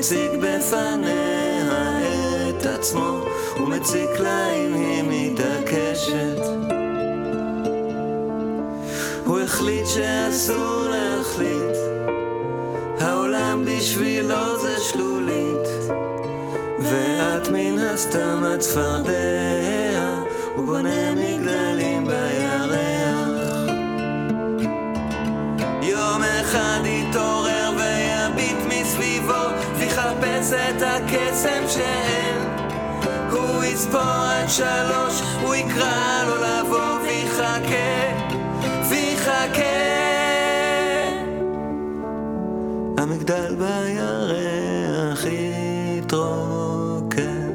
ומציג 0.00 0.30
בפניה 0.40 1.98
את 2.48 2.66
עצמו, 2.66 3.24
ומציק 3.56 4.10
לה 4.18 4.52
אם 4.52 4.74
היא 4.74 5.02
מתעקשת. 5.06 6.40
הוא 9.24 9.40
החליט 9.40 9.86
שאסור 9.86 10.84
להחליט. 10.88 11.76
העולם 13.00 13.64
בשבילו 13.64 14.58
זה 14.58 14.80
שלולית. 14.80 15.68
ואת 16.78 17.48
מן 17.48 17.78
הסתם 17.78 18.42
הצפרדע 18.44 19.12
הוא 20.56 20.66
בונה 20.66 21.14
מגדלים 21.14 21.79
הקסם 31.40 31.64
שאין 31.68 32.38
הוא 33.30 33.64
יספור 33.64 34.00
עד 34.00 34.48
שלוש 34.48 35.22
הוא 35.42 35.54
יקרא 35.54 36.24
לו 36.26 36.34
לבוא 36.36 36.98
ויחכה 37.02 38.12
ויחכה 38.90 39.62
המגדל 42.98 43.54
בירח 43.54 45.24
יתרוקן. 45.98 47.50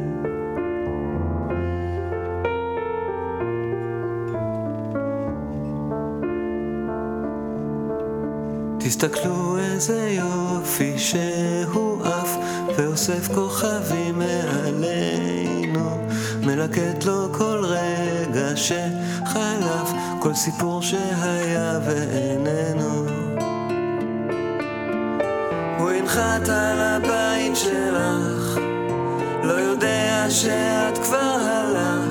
תסתכלו 8.80 9.58
איזה 9.58 10.10
יופי 10.10 11.00
שהוא 11.00 11.85
ואוסף 12.78 13.28
כוכבים 13.36 14.20
מעלינו 14.20 16.08
מלקט 16.42 17.04
לו 17.06 17.34
כל 17.34 17.66
רגע 17.66 18.56
שחלף 18.56 19.92
כל 20.20 20.34
סיפור 20.34 20.82
שהיה 20.82 21.80
ואיננו. 21.86 23.06
הוא 25.78 25.92
ינחת 25.92 26.50
על 26.50 26.80
הבית 26.80 27.56
שלך 27.56 28.60
לא 29.44 29.54
יודע 29.54 30.26
שאת 30.30 30.98
כבר 30.98 31.38
הלכת 31.42 32.05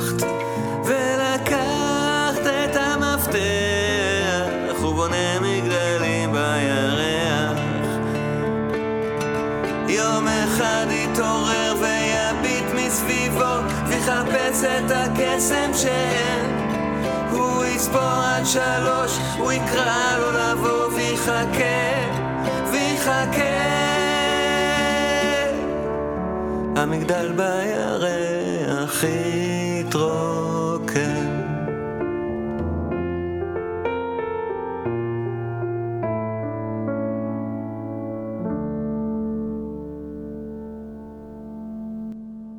אחד 10.54 10.86
יתעורר 10.90 11.74
ויביט 11.80 12.64
מסביבו 12.74 13.54
ויחפש 13.88 14.64
את 14.64 14.90
הקסם 14.90 15.70
שאין 15.74 16.70
הוא 17.30 17.64
יספור 17.64 18.00
עד 18.00 18.46
שלוש, 18.46 19.18
הוא 19.38 19.52
יקרא 19.52 20.18
לו 20.18 20.32
לבוא 20.32 20.86
ויחכה, 20.96 22.08
ויחכה. 22.72 23.74
המגדל 26.76 27.32
בירח 27.32 29.04
יתרוקן 29.04 29.43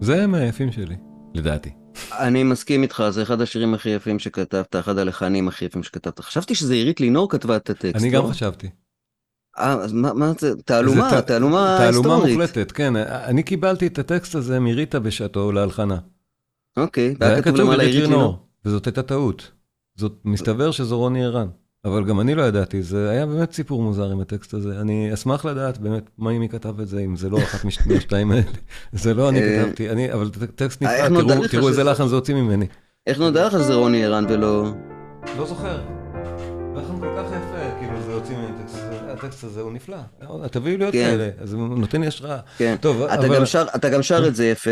זה 0.06 0.28
מהיפים 0.28 0.72
שלי, 0.72 0.96
לדעתי. 1.36 1.70
אני 2.12 2.44
מסכים 2.44 2.82
איתך, 2.84 3.04
זה 3.10 3.22
אחד 3.24 3.42
השירים 3.42 3.74
הכי 3.74 3.90
יפים 3.90 4.20
שכתבת, 4.20 4.76
אחד 4.76 4.98
הלחנים 4.98 5.48
הכי 5.48 5.66
יפים 5.66 5.84
שכתבת. 5.84 6.20
חשבתי 6.20 6.56
שזה 6.56 6.74
עירית 6.74 7.00
לינור 7.00 7.30
כתבה 7.30 7.56
את 7.56 7.70
הטקסט. 7.70 7.96
אני 7.96 8.10
גם 8.10 8.24
לא? 8.24 8.30
חשבתי. 8.30 8.70
אה, 9.58 9.74
אז 9.74 9.94
מה, 9.94 10.14
מה 10.14 10.32
זה? 10.40 10.56
תעלומה, 10.66 11.10
זה 11.10 11.22
ת- 11.22 11.28
תעלומה 11.28 11.76
תעלומה 11.80 12.14
היסטורית. 12.16 12.34
מוחלטת, 12.38 12.72
כן. 12.72 12.96
אני 12.96 13.44
קיבלתי 13.44 13.88
את 13.88 14.00
הטקסט 14.00 14.36
הזה 14.36 14.60
מריטה 14.60 15.00
בשעתו 15.00 15.52
להלחנה. 15.52 15.98
אוקיי, 16.78 17.16
זה 17.20 17.28
היה 17.28 17.42
כתוב 17.42 17.56
למעלה 17.60 17.84
עירית 17.84 18.04
לינור, 18.10 18.48
וזאת 18.66 18.86
הייתה 18.86 19.04
טעות. 19.04 19.52
זאת, 19.96 20.22
מסתבר 20.26 20.72
שזו 20.72 20.98
רוני 20.98 21.26
ערן. 21.26 21.48
אבל 21.86 22.04
גם 22.06 22.20
אני 22.20 22.36
לא 22.36 22.42
ידעתי, 22.42 22.84
זה 22.84 23.10
היה 23.10 23.26
באמת 23.26 23.52
סיפור 23.54 23.82
מוזר 23.82 24.12
עם 24.12 24.22
הטקסט 24.22 24.54
הזה. 24.54 24.82
אני 24.82 25.14
אשמח 25.14 25.46
לדעת 25.46 25.78
באמת 25.78 26.10
מה 26.18 26.40
מי 26.40 26.50
כתב 26.50 26.80
את 26.80 26.88
זה, 26.88 27.00
אם 27.00 27.16
זה 27.16 27.30
לא 27.30 27.38
אחת 27.38 27.66
מהשתיים 27.88 28.32
האלה. 28.32 28.42
זה 28.94 29.14
לא 29.14 29.30
אני 29.30 29.40
אה, 29.42 29.64
כתבתי, 29.64 29.90
אני, 29.90 30.14
אבל 30.14 30.30
טקסט 30.56 30.84
איך 30.84 31.12
נפלא, 31.12 31.48
תראו- 31.48 31.68
איזה 31.68 31.84
לחן 31.84 32.08
זה 32.08 32.16
הוציא 32.16 32.36
ממני. 32.36 32.66
איך 33.08 33.20
נודע 33.20 33.48
לך 33.48 33.54
שזה 33.54 33.74
רוני 33.74 34.06
ערן 34.06 34.26
ולא... 34.30 34.66
לא 35.38 35.46
זוכר. 35.46 35.82
לחן 36.76 37.00
כל 37.00 37.08
כך 37.18 37.26
יפה, 37.28 37.80
כאילו 37.80 38.02
זה 38.06 38.14
הוציא 38.14 38.36
ממני 38.38 38.58
טקסט, 38.64 38.78
הטקסט 39.08 39.44
הזה 39.44 39.62
הוא 39.62 39.72
נפלא. 39.72 39.98
תביאו 40.52 40.78
לי 40.78 40.84
עוד 40.86 40.94
כן. 40.94 41.04
כאלה, 41.12 41.30
אז 41.40 41.54
הוא 41.54 41.68
נותן 41.68 42.02
לי 42.02 42.08
השראה. 42.08 42.38
כן. 42.58 42.76
טוב, 42.82 43.02
אתה 43.02 43.28
גם 43.28 43.46
שר- 43.46 43.68
אתה 43.76 43.90
גם 43.90 44.04
שר 44.04 44.28
את 44.28 44.36
זה 44.36 44.46
יפה. 44.46 44.70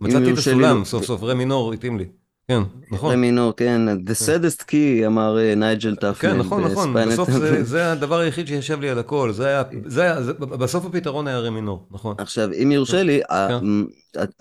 מצאתי 0.00 0.32
את 0.32 0.38
הסולם, 0.38 0.84
סוף 0.84 1.04
סוף, 1.04 1.22
רה 1.22 1.34
מינור 1.34 1.72
התאים 1.72 1.98
לי. 1.98 2.04
כן, 2.50 2.62
נכון. 2.90 3.10
רה 3.10 3.16
מינור, 3.16 3.52
כן, 3.56 3.80
The 3.88 4.26
saddest 4.26 4.62
key, 4.62 5.06
אמר 5.06 5.38
אה, 5.38 5.54
נייג'ל 5.54 5.96
טאפמן. 5.96 6.30
כן, 6.30 6.36
נכון, 6.38 6.64
נכון. 6.64 6.94
בסוף 6.94 7.30
זה, 7.30 7.64
זה 7.72 7.92
הדבר 7.92 8.18
היחיד 8.18 8.46
שישב 8.46 8.80
לי 8.80 8.90
על 8.90 8.98
הכל, 8.98 9.32
זה 9.32 9.46
היה, 9.46 9.62
זה 9.86 10.02
היה, 10.02 10.22
זה, 10.22 10.32
בסוף 10.32 10.86
הפתרון 10.86 11.26
היה 11.26 11.38
רה 11.38 11.50
מינור, 11.50 11.86
נכון. 11.90 12.14
עכשיו, 12.18 12.48
אם 12.62 12.72
יורשה 12.72 13.02
לי, 13.02 13.20
ה- 13.30 13.48
כן. 13.48 13.64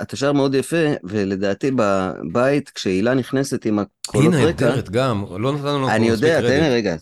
אתה 0.02 0.16
שר 0.16 0.32
מאוד 0.32 0.56
יפה, 0.56 0.86
ולדעתי 1.04 1.72
בבית, 1.76 2.70
כשהילה 2.70 3.14
נכנסת 3.14 3.66
עם 3.66 3.80
היא 3.80 3.86
הקולות 4.08 4.34
רקע, 4.34 4.66
נהדרת 4.66 4.90
גם, 4.90 5.26
לא 5.38 5.54
נתנו 5.54 5.68
לנו 5.68 5.90
אני 5.90 6.08
יודע, 6.08 6.42
תן 6.42 6.64
לי. 6.64 6.70
רגע, 6.70 6.96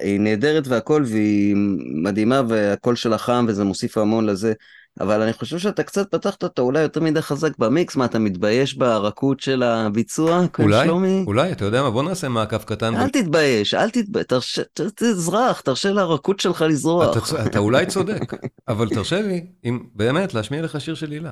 היא 0.00 0.20
נהדרת 0.20 0.68
והכל, 0.68 1.04
והיא 1.06 1.56
מדהימה, 2.02 2.42
והקול 2.48 2.96
שלה 2.96 3.18
חם, 3.18 3.46
וזה 3.48 3.64
מוסיף 3.64 3.98
המון 3.98 4.26
לזה, 4.26 4.52
אבל 5.00 5.22
אני 5.22 5.32
חושב 5.32 5.58
שאתה 5.58 5.82
קצת 5.82 6.10
פתחת 6.10 6.42
אותה 6.42 6.62
אולי 6.62 6.82
יותר 6.82 7.00
מדי 7.00 7.22
חזק 7.22 7.58
במיקס, 7.58 7.96
מה, 7.96 8.04
אתה 8.04 8.18
מתבייש 8.18 8.74
ברכות 8.74 9.40
של 9.40 9.62
הביצוע? 9.62 10.48
כאן, 10.52 10.64
אולי, 10.64 10.84
שלומי? 10.86 11.24
אולי, 11.26 11.52
אתה 11.52 11.64
יודע 11.64 11.82
מה, 11.82 11.90
בוא 11.90 12.02
נעשה 12.02 12.28
מעקף 12.28 12.64
קטן. 12.64 12.94
אל 12.96 13.08
תתבייש, 13.08 13.74
אל 13.74 13.90
תתבייש, 13.90 14.26
תרשה- 14.26 14.62
ת- 14.72 14.80
תזרח, 15.02 15.60
תרשה 15.60 15.90
לרכות 15.92 16.40
שלך 16.40 16.56
אתה, 16.56 16.66
לזרוח. 16.66 17.18
צ- 17.28 17.32
אתה 17.34 17.58
אולי 17.58 17.86
צודק, 17.86 18.20
אבל 18.68 18.88
תרשה 18.88 19.22
לי, 19.22 19.46
אם 19.64 19.84
באמת, 19.94 20.34
להשמיע 20.34 20.62
לך 20.62 20.80
שיר 20.80 20.94
של 20.94 21.10
הילה. 21.10 21.30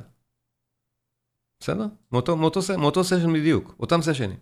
בסדר? 1.59 1.85
מאותו, 2.11 2.35
מאותו, 2.37 2.59
מאותו 2.77 3.03
סשן 3.03 3.33
בדיוק, 3.33 3.75
אותם 3.79 4.01
סשנים. 4.01 4.37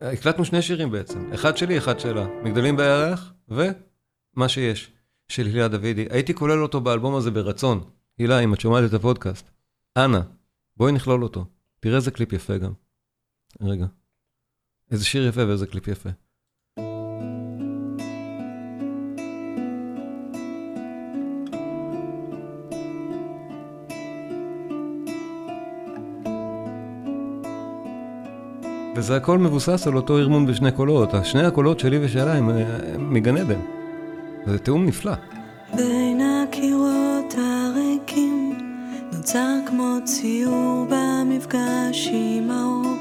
הקלטנו 0.00 0.44
שני 0.44 0.62
שירים 0.62 0.90
בעצם, 0.90 1.32
אחד 1.34 1.56
שלי, 1.56 1.78
אחד 1.78 2.00
שלה. 2.00 2.26
מגדלים 2.42 2.76
בירח, 2.76 3.32
ומה 3.48 4.48
שיש, 4.48 4.92
של 5.28 5.46
הילה 5.46 5.68
דוידי. 5.68 6.06
הייתי 6.10 6.34
כולל 6.34 6.62
אותו 6.62 6.80
באלבום 6.80 7.14
הזה 7.14 7.30
ברצון. 7.30 7.80
הילה, 8.18 8.40
אם 8.40 8.54
את 8.54 8.60
שומעת 8.60 8.84
את 8.88 8.94
הפודקאסט, 8.94 9.50
אנא, 9.96 10.20
בואי 10.76 10.92
נכלול 10.92 11.22
אותו. 11.22 11.44
תראה 11.80 11.96
איזה 11.96 12.10
קליפ 12.10 12.32
יפה 12.32 12.58
גם. 12.58 12.72
רגע. 13.60 13.86
איזה 14.90 15.04
שיר 15.04 15.28
יפה 15.28 15.46
ואיזה 15.48 15.66
קליפ 15.66 15.88
יפה. 15.88 16.10
וזה 28.96 29.16
הכל 29.16 29.38
מבוסס 29.38 29.86
על 29.86 29.96
אותו 29.96 30.18
ארמון 30.18 30.46
בשני 30.46 30.72
קולות. 30.72 31.10
שני 31.24 31.46
הקולות 31.46 31.80
שלי 31.80 32.04
ושלה 32.04 32.34
הם, 32.34 32.48
הם 32.48 33.14
מגן 33.14 33.36
עדן. 33.36 33.60
זה 34.46 34.58
תיאום 34.58 34.86
נפלא. 34.86 35.12
בין 35.76 36.11
ציור 40.04 40.86
במפגש 40.88 42.08
עם 42.12 42.50
האור 42.50 42.96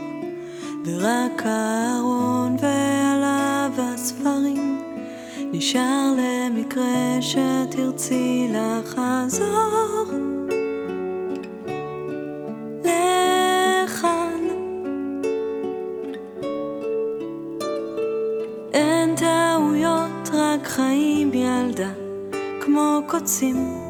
ורק 0.85 1.41
הארון 1.45 2.55
ועליו 2.59 3.71
הספרים. 3.77 4.81
נשאר 5.51 6.13
למקרה 6.17 7.17
שתרצי 7.21 8.47
לחזור. 8.53 10.05
לכאן. 12.83 14.43
אין 18.73 19.15
קוצים. 23.07 23.80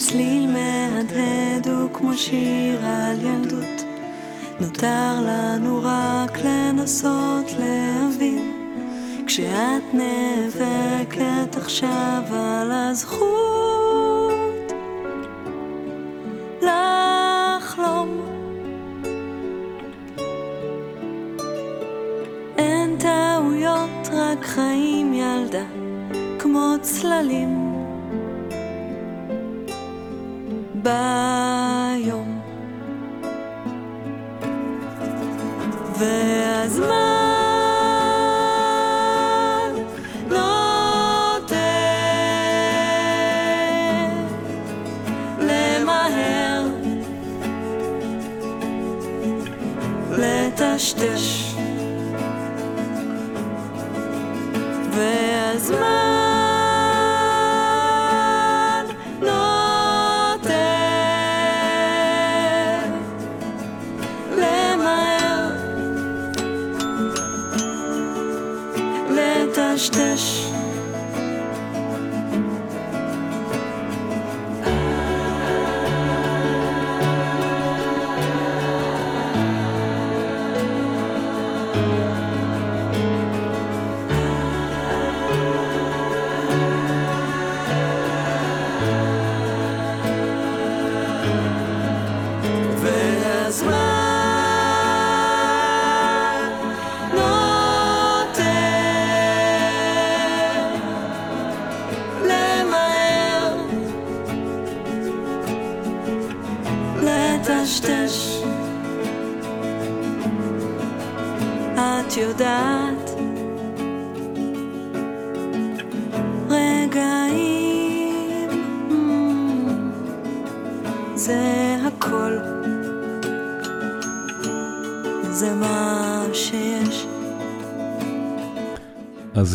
צליל 0.00 0.46
מהדהד 0.46 1.68
הוא 1.68 1.90
כמו 1.92 2.14
שיר 2.14 2.80
על 2.84 3.20
ילדות. 3.20 3.84
נותר 4.60 5.20
לנו 5.26 5.80
רק 5.82 6.38
לנסות 6.44 7.46
להבין, 7.58 8.52
כשאת 9.26 9.82
נאבקת 9.92 11.56
עכשיו 11.56 12.22
על 12.32 12.72
הזכות 12.72 14.32
לחלום. 16.62 18.20
אין 22.58 22.96
טעויות, 22.98 24.08
רק 24.12 24.44
חיים 24.44 25.14
ילדה. 25.14 25.64
כמו 26.38 26.74
צללים 26.80 27.69
ביום. 30.82 32.40
והזמן 35.98 37.09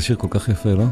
שיר 0.06 0.16
כל 0.16 0.28
כך 0.30 0.50
יפה, 0.50 0.70
לא? 0.74 0.84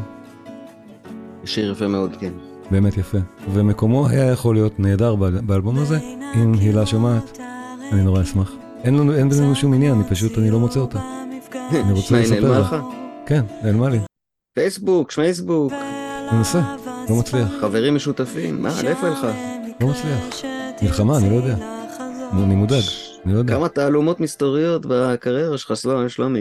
שיר 1.44 1.72
יפה 1.72 1.88
מאוד, 1.88 2.16
כן. 2.20 2.32
באמת 2.70 2.96
יפה. 2.96 3.18
ומקומו 3.52 4.08
היה 4.08 4.30
יכול 4.30 4.54
להיות 4.54 4.80
נהדר 4.80 5.14
באל- 5.14 5.40
באלבום 5.40 5.78
הזה, 5.78 5.98
אם 6.34 6.52
הילה 6.54 6.86
שומעת, 6.86 7.38
אני 7.92 8.02
נורא 8.02 8.22
אשמח. 8.22 8.52
אין 8.84 8.94
לנו, 8.98 9.14
אין 9.14 9.28
בינינו 9.28 9.54
שום 9.54 9.74
עניין, 9.74 9.94
אני 9.94 10.04
פשוט, 10.10 10.38
אני 10.38 10.50
לא 10.50 10.60
מוצא 10.60 10.80
אותה. 10.80 10.98
אני 11.70 11.92
רוצה 11.92 12.20
לספר 12.20 12.40
נעלמה 12.40 12.58
לך. 12.58 12.72
לך? 12.72 12.84
כן, 13.26 13.44
נעלמה 13.64 13.88
לי. 13.88 13.98
פייסבוק, 14.54 15.10
שמייסבוק, 15.10 15.72
מנסה, 16.32 16.76
לא 17.10 17.16
מצליח. 17.18 17.48
חברים 17.60 17.94
משותפים, 17.94 18.62
מה, 18.62 18.82
לאיפה 18.84 19.06
הלכה? 19.06 19.32
לא 19.80 19.88
מצליח. 19.88 20.44
מלחמה, 20.82 21.18
אני 21.18 21.30
לא 21.30 21.34
יודע. 21.34 21.56
אני 22.32 22.54
מודאג, 22.54 22.82
אני 23.24 23.32
לא 23.34 23.38
יודע. 23.38 23.54
כמה 23.54 23.68
תעלומות 23.68 24.20
מסתוריות 24.20 24.86
בקריירה 24.88 25.58
שלך, 25.58 25.72
שלומי. 26.08 26.40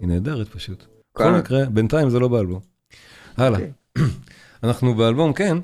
היא 0.00 0.08
נהדרת 0.08 0.48
פשוט. 0.48 0.84
בכל 1.14 1.24
כמה? 1.24 1.38
מקרה, 1.38 1.64
בינתיים 1.64 2.10
זה 2.10 2.18
לא 2.18 2.28
באלבום. 2.28 2.60
הלאה. 3.36 3.60
אוקיי. 3.60 3.72
אנחנו 4.64 4.94
באלבום, 4.94 5.32
כן, 5.32 5.58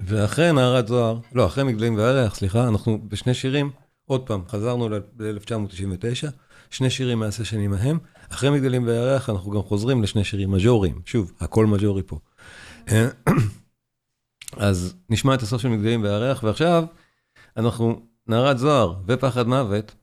ואחרי 0.00 0.52
נערת 0.52 0.88
זוהר, 0.88 1.18
לא, 1.32 1.46
אחרי 1.46 1.64
מגדלים 1.64 1.96
והירח, 1.96 2.34
סליחה, 2.34 2.68
אנחנו 2.68 2.98
בשני 3.08 3.34
שירים, 3.34 3.70
עוד 4.04 4.26
פעם, 4.26 4.42
חזרנו 4.48 4.88
ל-1999, 4.88 6.30
שני 6.70 6.90
שירים 6.90 7.18
מהסשנים 7.18 7.72
ההם. 7.72 7.98
אחרי 8.32 8.50
מגדלים 8.50 8.86
והירח 8.86 9.30
אנחנו 9.30 9.50
גם 9.50 9.62
חוזרים 9.62 10.02
לשני 10.02 10.24
שירים 10.24 10.50
מז'וריים. 10.50 11.00
שוב, 11.06 11.32
הכל 11.40 11.66
מז'ורי 11.66 12.02
פה. 12.06 12.18
אה, 12.88 13.08
אז 14.56 14.94
נשמע 15.10 15.34
את 15.34 15.42
הסוף 15.42 15.62
של 15.62 15.68
מגדלים 15.68 16.02
והירח, 16.02 16.42
ועכשיו 16.42 16.84
אנחנו, 17.56 18.02
נערת 18.26 18.58
זוהר 18.58 18.94
ופחד 19.06 19.46
מוות, 19.46 19.94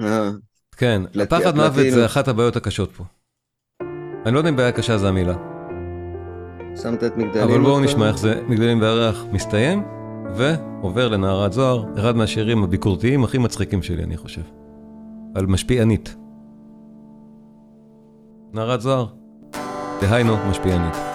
אה, 0.00 0.30
כן, 0.76 1.02
פחד 1.28 1.56
מוות. 1.56 1.92
זה 1.92 2.06
אחת 2.06 2.28
הבעיות 2.28 2.56
הקשות 2.56 2.92
פה. 2.96 3.04
אני 4.28 4.34
לא 4.34 4.40
יודע 4.40 4.50
אם 4.50 4.56
בעיה 4.56 4.72
קשה 4.72 4.98
זה 4.98 5.08
המילה, 5.08 5.34
שמת 6.82 7.04
את 7.04 7.16
מגדלים. 7.16 7.48
אבל 7.48 7.60
בואו 7.60 7.80
נשמע? 7.80 8.08
איך 8.08 8.18
זה 8.18 8.40
מגדלים 8.48 8.80
וירח 8.80 9.24
מסתיים, 9.32 9.82
ועובר 10.34 11.08
לנערת 11.08 11.52
זוהר, 11.52 11.84
אחד 11.98 12.16
מהשירים 12.16 12.64
הביקורתיים 12.64 13.24
הכי 13.24 13.38
מצחיקים 13.38 13.82
שלי, 13.82 14.02
אני 14.02 14.16
חושב. 14.16 14.42
על 15.34 15.46
משפיענית. 15.46 16.16
נערת 18.52 18.80
זוהר, 18.80 19.06
דהיינו 20.00 20.36
משפיענית. 20.50 21.07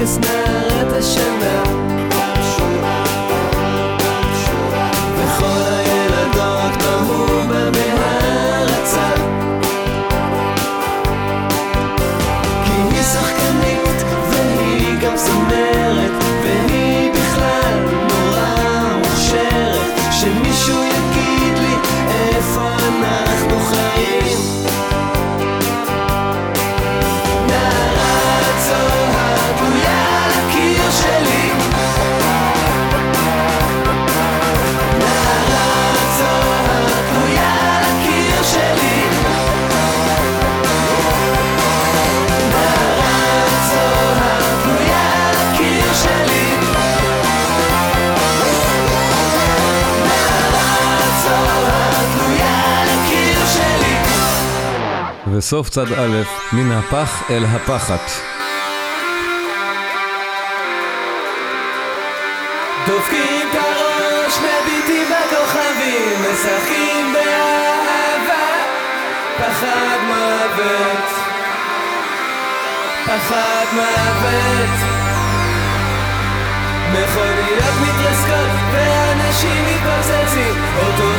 darkest 0.00 0.20
night. 0.22 0.39
וסוף 55.50 55.68
צד 55.68 55.92
א', 55.92 56.22
מן 56.52 56.72
הפח 56.72 57.22
אל 57.30 57.44
הפחת. 57.44 58.10
דופקים 62.86 63.48
את 63.50 63.54
הראש, 63.54 64.38
מביטים 64.38 65.06
בכוכבים, 65.10 66.18
משחקים 66.32 67.12
באהבה, 67.12 68.46
פחד 69.38 69.98
מוות, 70.08 71.10
פחד 73.06 73.66
מוות. 73.72 75.00
מכוניות 76.92 77.74
מתרסקות 77.82 78.50
ואנשים 78.72 79.64
מתפוצצים, 79.66 80.64
אוטובוסים 80.76 81.09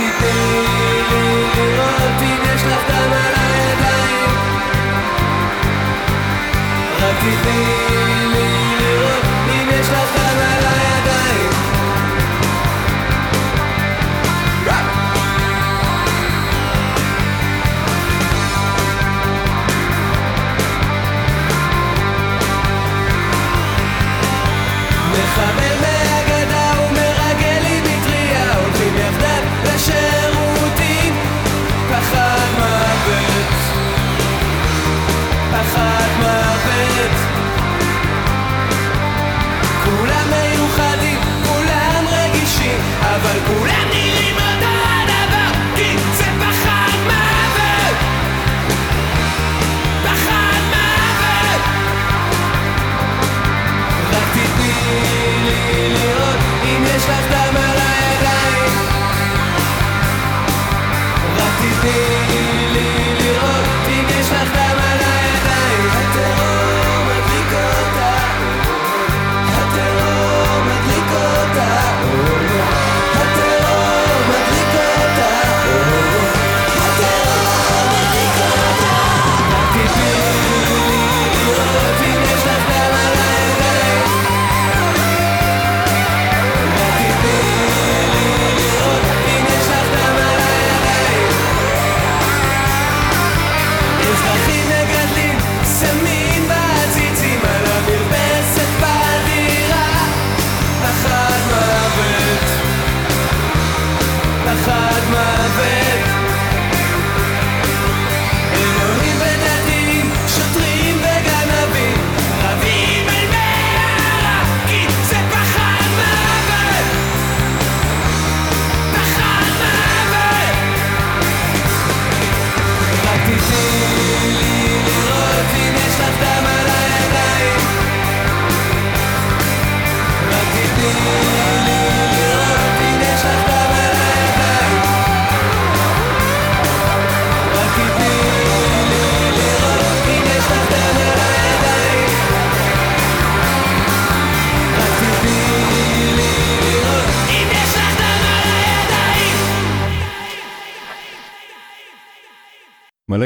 רק 0.00 0.14
תתני 0.18 0.79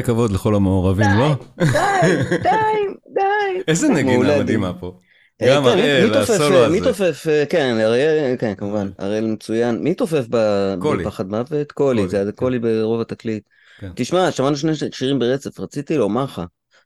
כבוד 0.05 0.33
לכל 0.33 0.55
המעורבים, 0.55 1.07
לא? 1.19 1.35
די, 1.59 1.67
די, 2.43 2.51
די. 3.15 3.63
איזה 3.69 3.89
נגינה 3.89 4.39
מדהימה. 4.39 4.73
פה. 4.81 4.99
אה, 5.43 5.55
גם 5.55 5.63
כן, 5.63 5.69
אריאל, 5.69 6.15
הסולו 6.15 6.57
אה, 6.57 6.67
הזה. 6.67 6.81
מי 6.81 6.81
תופף, 6.81 7.27
אה, 7.29 7.47
כן, 7.47 7.77
אריאל, 7.81 8.37
כן, 8.39 8.55
כמובן, 8.55 8.91
אריאל 9.01 9.27
מצוין. 9.27 9.79
מי 9.79 9.95
תופף. 9.95 10.25
בפחד 10.29 11.29
מוות? 11.31 11.73
קולי, 11.73 12.09
זה 12.09 12.17
היה 12.17 12.27
כן. 12.27 12.33
קולי 12.33 12.59
ברוב 12.59 13.01
התקליט. 13.01 13.43
כן. 13.79 13.91
תשמע, 13.97 14.31
שמענו 14.31 14.57
שני 14.57 14.73
שירים 14.93 15.19
ברצף, 15.19 15.61
רציתי 15.61 15.97
לומר 15.97 16.25
לך, 16.25 16.43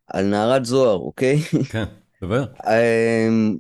על 0.07 0.25
נערת 0.25 0.65
זוהר, 0.65 0.97
אוקיי? 0.97 1.39
כן, 1.71 1.85
דבר. 2.25 2.45
אמ, 2.67 3.57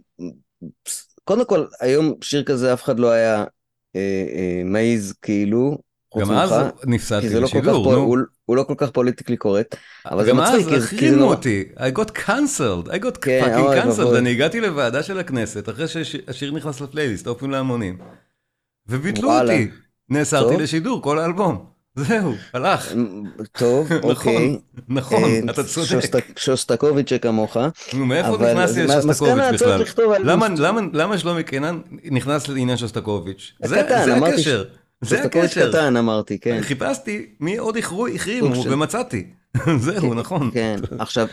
קודם 1.25 1.45
כל, 1.45 1.65
היום 1.81 2.15
שיר 2.21 2.43
כזה 2.43 2.73
אף 2.73 2.83
אחד 2.85 2.99
לא 2.99 3.11
היה 3.11 3.45
מעז, 4.65 5.15
כאילו, 5.23 5.79
חוץ 6.13 6.23
גם 6.23 6.29
ממך, 6.29 6.53
אז 6.53 6.67
כי 6.83 6.91
נפסדתי 6.91 7.29
זה 7.29 7.41
לא 7.41 7.47
פול- 7.47 8.19
נו. 8.19 8.38
הוא- 8.49 8.57
לא 8.57 8.63
כל 8.63 8.75
כך 8.77 8.91
politically 8.91 9.37
correct, 9.37 9.77
אבל 10.07 10.25
זה 10.25 10.31
גם 10.31 10.37
מצחיק, 10.37 10.57
אז 10.69 10.87
כי 10.89 10.97
זה 10.99 11.07
החרימו 11.07 11.25
אותי, 11.25 11.65
I 11.77 11.99
got 11.99 12.11
cancelled, 12.27 12.89
I 12.89 13.05
got 13.05 13.19
כן, 13.21 13.43
fucking 13.45 13.85
cancelled. 13.85 14.17
אני 14.19 14.31
הגעתי 14.31 14.61
לוועדה 14.61 15.03
של 15.03 15.19
הכנסת 15.19 15.69
אחרי 15.69 15.89
שהשיר 15.89 16.53
נכנס 16.53 16.81
לפלייליסט, 16.81 17.27
אופן 17.27 17.51
להמונים, 17.51 17.99
וביטלו. 18.89 19.33
אותי, 19.41 19.69
נאסרתי. 20.11 20.57
לשידור, 20.57 21.03
כל 21.03 21.19
האלבום, 21.19 21.65
זהו, 21.95 22.35
הלך, 22.53 22.93
טוב, 23.53 23.89
נכון, 23.93 24.11
אוקיי. 24.11 24.59
נכון, 24.89 25.25
אה, 25.25 25.41
אתה 25.51 25.65
צודק, 25.65 25.89
שוסטק- 25.89 26.39
שוסטקוביץ' 26.39 27.11
שכמוך. 27.11 27.57
מאיפה 27.95 28.31
מסקנה, 28.31 28.65
לשוסטקוביץ' 28.65 29.57
צריך 29.59 29.95
בכלל? 29.99 30.23
למה- 30.93 31.19
שלומי 31.19 31.45
קינן 31.45 31.79
נכנס 32.11 32.49
לעניין 32.49 32.77
שוסטקוביץ'? 32.77 33.53
זה 33.65 33.81
הקשר, 33.81 34.65
זה 35.01 35.23
הקשר. 35.23 35.69
קטן 35.69 35.97
אמרתי, 35.97 36.39
כן. 36.39 36.59
חיפשתי 36.63 37.27
מי 37.41 37.57
עוד 37.57 37.77
החרימו 37.77 38.65
ומצאתי, 38.71 39.27
זהו, 39.87 40.15
נכון. 40.15 40.51
כן, 40.55 40.77
עכשיו, 40.99 41.27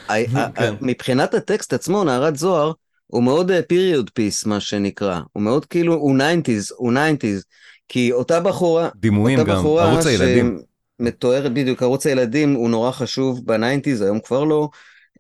כן. 0.56 0.74
מבחינת 0.82 1.34
הטקסט 1.34 1.74
עצמו, 1.74 2.04
נערת 2.04 2.36
זוהר, 2.36 2.72
הוא 3.08 3.24
מאוד 3.24 3.52
period 3.68 4.10
piece, 4.10 4.46
מה 4.46 4.60
שנקרא. 4.60 5.20
הוא 5.34 5.44
מאוד 5.44 5.66
כאילו, 5.66 5.94
הוא 5.94 6.18
90's, 6.18 6.74
הוא 6.76 6.94
90's. 6.94 7.44
כי 7.88 8.12
אותה 8.12 8.40
בחורה, 8.40 8.90
דימויים 8.96 9.40
אותה 9.40 9.52
גם, 9.52 9.58
בחורה 9.58 9.92
ערוץ 9.92 10.06
הילדים. 10.06 10.60
שמתוארת 11.02 11.54
בדיוק, 11.54 11.84
ערוץ 11.84 12.08
הילדים 12.08 12.54
הוא 12.54 12.70
נורא 12.70 12.92
חשוב 12.92 13.46
ב 13.46 13.51
nineties, 13.51 14.02
היום 14.02 14.20
כבר 14.20 14.44
לא, 14.44 14.70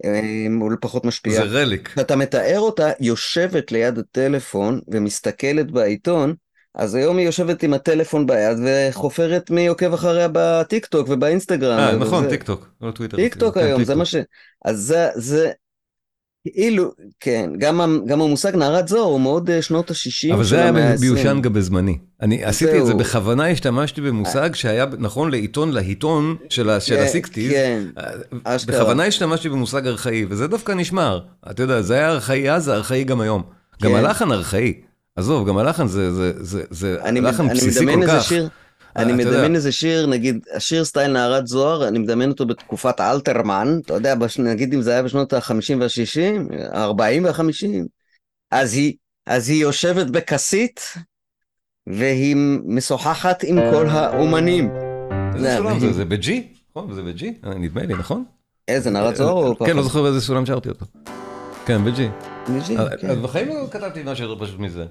אה, 0.05 0.21
הוא 0.59 0.71
פחות 0.81 1.05
משפיע. 1.05 1.33
זה 1.33 1.61
relic. 1.61 1.87
כשאתה 1.87 2.15
מתאר 2.15 2.59
אותה 2.59 2.91
יושבת 2.99 3.71
ליד 3.71 3.97
הטלפון 3.97 4.79
ומסתכלת 4.87 5.71
בעיתון, 5.71 6.33
אז 6.75 6.95
היום 6.95 7.17
היא 7.17 7.25
יושבת 7.25 7.63
עם 7.63 7.73
הטלפון 7.73 8.27
ביד 8.27 8.57
וחופרת 8.65 9.51
מי 9.51 9.67
עוקב 9.67 9.93
אחריה 9.93 10.27
בטיק 10.31 10.85
טוק 10.85 11.07
ובאינסטגרם. 11.09 11.79
אה, 11.79 11.95
נכון, 11.95 12.29
טיק 12.29 12.43
טוק, 12.43 12.69
לא 12.81 12.91
טוויטר. 12.91 13.17
טיק 13.17 13.35
טוק. 13.35 13.53
כן, 13.53 13.59
היום, 13.65 13.83
זה. 13.83 13.95
מה 13.95 14.05
ש... 14.05 14.15
אז 14.65 14.79
זה, 14.79 15.07
זה... 15.15 15.51
כאילו, 16.53 16.91
כן, 17.19 17.49
גם, 17.57 18.03
גם 18.07 18.21
המושג 18.21 18.55
נערת 18.55 18.87
זוהר 18.87 19.03
הוא 19.03 19.21
מאוד 19.21 19.49
אה, 19.49 19.61
שנות 19.61 19.91
ה-60 19.91 20.33
אבל 20.33 20.43
זה 20.43 20.57
היה 20.57 20.67
המאה 20.69 20.91
ה-20. 20.91 20.99
מיושן 21.01 21.41
גם 21.41 21.53
בזמני. 21.53 21.97
אני 22.21 22.43
עשיתי 22.43 22.71
את 22.79 22.85
זה 22.85 22.91
זהו. 22.91 22.97
בכוונה, 22.97 23.47
השתמשתי 23.47 24.01
במושג 24.01 24.55
שהיה 24.55 24.85
נכון 24.99 25.31
לעיתון 25.31 25.71
להיטון 25.71 26.35
של 26.49 26.69
ה- 26.69 26.79
של 26.79 26.95
כן, 26.95 27.01
ה 27.03 27.09
sixties. 27.09 27.51
כן, 27.51 27.83
אשכרה. 28.43 28.79
בכוונה 28.79 29.05
השתמשתי 29.05 29.49
במושג 29.49 29.87
ארכאי, 29.87 30.25
וזה 30.29 30.47
דווקא 30.47 30.71
נשמר. 30.71 31.19
אתה 31.51 31.63
יודע, 31.63 31.81
זה 31.81 31.93
היה 31.93 32.09
ארכאי 32.09 32.51
אז, 32.51 32.63
זה 32.63 32.73
ארכאי 32.73 33.03
גם 33.03 33.21
היום. 33.21 33.43
גם 33.81 33.91
כן. 33.91 33.97
הלחן 33.97 34.31
ארכאי. 34.31 34.73
עזוב, 35.15 35.47
גם 35.47 35.57
הלחן 35.57 35.87
זה, 35.87 36.13
זה, 36.13 36.43
זה, 36.43 36.63
זה 36.69 36.97
אני, 37.03 37.21
לחן 37.21 37.43
אני 37.49 37.53
בסיסי 37.53 37.85
כל 37.85 38.07
כך. 38.07 38.23
שיר, 38.23 38.49
אני. 38.95 39.13
מדמיין 39.13 39.55
איזה 39.55 39.71
שיר, 39.71 40.05
נגיד, 40.05 40.39
השיר 40.55 40.83
סטייל 40.85 41.11
נערת 41.11 41.47
זוהר, 41.47 41.87
אני 41.87 41.99
מדמיין 41.99 42.29
אותו 42.29 42.45
בתקופת 42.45 43.01
אלתרמן, 43.01 43.79
אתה 43.85 43.93
יודע, 43.93 44.15
בש, 44.15 44.39
נגיד 44.39 44.73
אם 44.73 44.81
זה 44.81 44.91
היה 44.91 45.03
בשנות 45.03 45.33
ה-50 45.33 45.51
וה-60, 45.79 46.53
ה-40 46.77 46.99
וה-50, 47.23 47.67
אז 48.51 48.73
היא, 48.73 48.93
אז 49.27 49.49
היא 49.49 49.61
יושבת 49.61 50.07
בכסית, 50.09 50.81
והיא 51.87 52.35
משוחחת 52.65 53.43
עם 53.43 53.59
כל 53.71 53.87
האומנים. 53.89 54.69
איזה 55.35 55.49
זה- 55.49 55.57
סולם 55.57 55.79
זה? 55.79 55.93
זה 55.93 56.05
בג'י? 56.05 56.47
נכון, 56.71 56.93
זה 56.93 57.01
בג'י? 57.03 57.33
נדמה 57.43 57.83
לי, 57.83 57.93
נכון? 57.93 58.23
איזה 58.67 58.89
נערת 58.89 59.15
זוהר 59.15 59.31
או 59.33 59.55
פחות? 59.55 59.67
כן, 59.67 59.75
לא 59.77 59.83
זוכר 59.83 60.01
באיזה 60.01 60.21
סולם 60.21 60.45
שרתי 60.45 60.69
אותו. 60.69 60.85
כן. 61.65 61.81
ניג'י, 62.47 62.77
אז 62.77 62.87
כן. 63.01 63.09
אז 63.09 63.17
בחיים 63.17 63.47
לא 63.47 63.67
כתבתי 63.71 64.01
משהו 64.05 64.29
יותר 64.29 64.45
פשוט 64.45 64.59
מזה. 64.59 64.85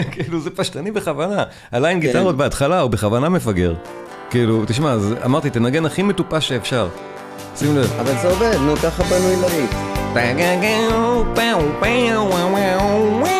כאילו 0.12 0.40
זה 0.40 0.50
פשטני 0.50 0.90
בכוונה. 0.90 1.44
הליין 1.72 2.00
כן. 2.00 2.06
גיטרות 2.06 2.36
בהתחלה 2.36 2.80
הוא 2.80 2.90
בכוונה 2.90 3.28
מפגר. 3.28 3.74
כאילו, 4.30 4.64
תשמע, 4.66 4.96
אמרתי, 5.24 5.50
תנגן 5.50 5.86
הכי 5.86 6.02
מטופש 6.02 6.48
שאפשר. 6.48 6.88
שים 7.56 7.76
לב. 7.76 7.92
אבל 8.00 8.18
זה 8.22 8.28
עובד, 8.28 8.56
נו, 8.66 8.76
ככה 8.76 9.02
בנוי 9.02 9.36
להיט. 9.36 9.70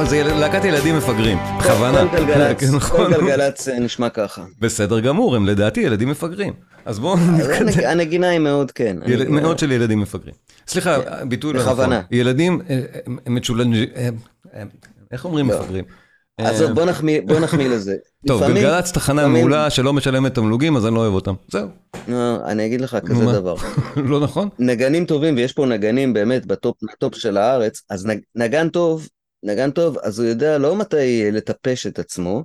אבל 0.00 0.08
זה 0.08 0.22
להקת 0.22 0.64
ילדים 0.64 0.96
מפגרים, 0.96 1.38
בכוונה. 1.58 2.08
כל 2.10 2.16
גלגלצ, 2.16 2.60
כן, 2.60 2.66
כל 2.70 2.76
נכון. 2.76 3.12
גלגלצ 3.12 3.68
אה, 3.68 3.78
נשמע 3.78 4.08
ככה. 4.08 4.42
בסדר 4.60 5.00
גמור, 5.00 5.36
הם 5.36 5.46
לדעתי 5.46 5.80
ילדים 5.80 6.08
מפגרים. 6.08 6.52
אז 6.84 6.98
בואו 6.98 7.14
אז 7.14 7.28
נתקדם. 7.30 7.66
הנג- 7.68 7.84
הנגינה 7.84 8.28
היא 8.28 8.38
מאוד 8.38 8.70
כן. 8.70 8.96
מאוד 9.28 9.58
של 9.58 9.72
ילדים 9.72 10.00
מפגרים. 10.00 10.34
סליחה, 10.68 10.96
ביטוי 11.28 11.52
לא 11.52 11.60
נכון. 11.60 11.72
בכוונה. 11.72 12.00
ילדים 12.10 12.60
אה, 12.70 12.80
מצ'ולנג'ים, 13.26 13.88
איך 15.12 15.24
אומרים 15.24 15.50
לא. 15.50 15.60
מפגרים? 15.60 15.84
אה, 16.40 16.72
בוא 16.74 16.84
נחמיא 16.84 17.20
בוא 17.26 17.40
נחמיא 17.40 17.68
לזה. 17.74 17.94
טוב, 18.26 18.42
גלגלצ 18.44 18.92
תחנה 18.92 19.28
מעולה 19.28 19.70
שלא 19.70 19.92
משלמת 19.92 20.34
תמלוגים, 20.34 20.76
אז 20.76 20.86
אני 20.86 20.94
לא 20.94 21.00
אוהב 21.00 21.14
אותם. 21.14 21.34
זהו, 21.48 21.68
לא, 22.08 22.36
אני 22.46 22.66
אגיד 22.66 22.80
לך 22.80 22.98
כזה? 23.06 23.24
דבר. 23.24 23.54
לא 24.10 24.20
נכון? 24.20 24.48
נגנים 24.58 25.04
טובים, 25.04 25.34
ויש 25.36 25.52
פה 25.52 25.66
נגנים 25.66 26.12
באמת 26.12 26.46
בטופ 26.46 26.76
של 27.14 27.36
הארץ, 27.36 27.82
אז 27.90 28.06
נג, 28.06 28.18
נגן 28.34 28.68
טוב, 28.68 29.08
נגן 29.42 29.70
טוב, 29.70 29.98
אז 30.02 30.18
הוא 30.18 30.28
יודע 30.28 30.58
לא 30.58 30.76
מתי 30.76 31.32
לטפש 31.32 31.86
את 31.86 31.98
עצמו, 31.98 32.44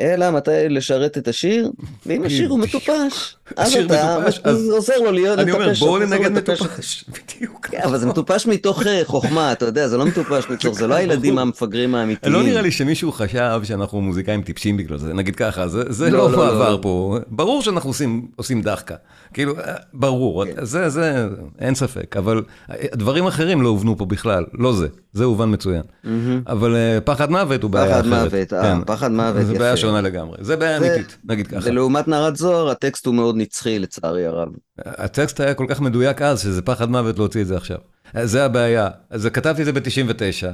אלא 0.00 0.30
מתי 0.30 0.68
לשרת 0.68 1.18
את 1.18 1.28
השיר, 1.28 1.70
ואם 2.06 2.24
השיר 2.24 2.48
הוא 2.50 2.58
מטופש, 2.64 3.36
אז 3.56 3.74
אתה 3.74 4.18
מטופש, 4.20 4.40
עוזר 4.70 4.98
לו 4.98 5.12
להיות 5.12 5.38
אני 5.38 5.52
אומר, 5.52 5.72
בואו 5.78 5.98
לטפש. 5.98 6.62
מטופש. 6.62 7.04
בדיוק. 7.14 7.66
כן, 7.66 7.80
אבל 7.84 7.98
זה 7.98 8.06
מטופש 8.06 8.46
מתוך 8.46 8.86
אה, 8.86 9.02
חוכמה, 9.04 9.52
אתה 9.52 9.64
יודע, 9.64 9.88
זה 9.88 9.96
לא 9.96 10.06
מטופש 10.06 10.44
מתוך, 10.50 10.78
זה 10.78 10.86
לא 10.86 10.94
הילדים 10.94 11.38
המפגרים 11.38 11.94
האמיתיים. 11.94 12.32
לא 12.32 12.42
נראה 12.42 12.62
לי 12.62 12.70
שמישהו 12.70 13.12
חשב 13.12 13.60
שאנחנו 13.64 14.00
מוזיקאים 14.00 14.42
טיפשים 14.42 14.76
בגלל 14.76 14.98
זה, 14.98 15.14
נגיד 15.14 15.36
ככה, 15.36 15.68
זה, 15.68 16.10
לא, 16.10 16.18
לא, 16.18 16.30
לא, 16.30 16.38
לא, 16.38 16.44
מעבר 16.44 16.72
לא. 16.72 16.78
פה, 16.82 17.18
ברור 17.28 17.62
שאנחנו 17.62 17.90
עושים, 18.36 18.62
דחקה, 18.62 18.94
כאילו, 19.34 19.58
אה, 19.58 19.74
ברור, 19.94 20.44
כן. 20.44 20.64
זה, 20.64 20.88
זה, 20.88 21.26
אין 21.58 21.74
ספק, 21.74 22.16
אבל 22.16 22.42
אה, 22.70 22.76
דברים 22.94 23.26
אחרים 23.26 23.62
לא 23.62 23.68
הובנו 23.68 23.98
פה 23.98 24.04
בכלל, 24.06 24.44
לא 24.52 24.72
זה, 24.72 24.86
זה 25.12 25.24
הובן 25.24 25.52
מצוין, 25.52 25.82
אבל 26.46 26.76
פחד 27.04 27.30
מוות 27.30 27.62
הוא 27.62 27.70
בעיה 27.70 27.86
פחד 27.86 28.06
אחרת, 28.06 28.32
מוות, 28.32 28.52
אה, 28.52 28.78
פחד 28.86 29.12
מוות, 29.12 29.46
זה 29.46 29.58
בעיה 29.58 29.72
יפה. 29.72 29.80
שונה 29.80 30.00
לגמרי, 30.00 30.36
זה 30.40 30.56
בעיה 30.56 30.76
אמיתית, 30.76 31.16
נגיד 31.24 31.46
ככה, 31.46 31.60
ולעומת 31.64 32.08
נערת 32.08 32.36
זוהר, 32.36 32.70
הטקסט 32.70 33.06
הוא 33.06 33.14
מאוד 33.14 33.35
נצחי 33.36 33.78
לצערי 33.78 34.26
הרב. 34.26 34.48
הטקסט 34.78 35.40
היה 35.40 35.54
כל 35.54 35.66
כך 35.68 35.80
מדויק 35.80 36.22
אז, 36.22 36.40
שזה 36.40 36.62
פחד 36.62 36.90
מוות 36.90 37.18
להוציא 37.18 37.42
את 37.42 37.46
זה 37.46 37.56
עכשיו, 37.56 37.78
זה 38.22 38.44
הבעיה, 38.44 38.88
אז 39.10 39.26
כתבתי 39.26 39.60
את 39.60 39.66
זה 39.66 39.72
ב-99, 39.72 40.46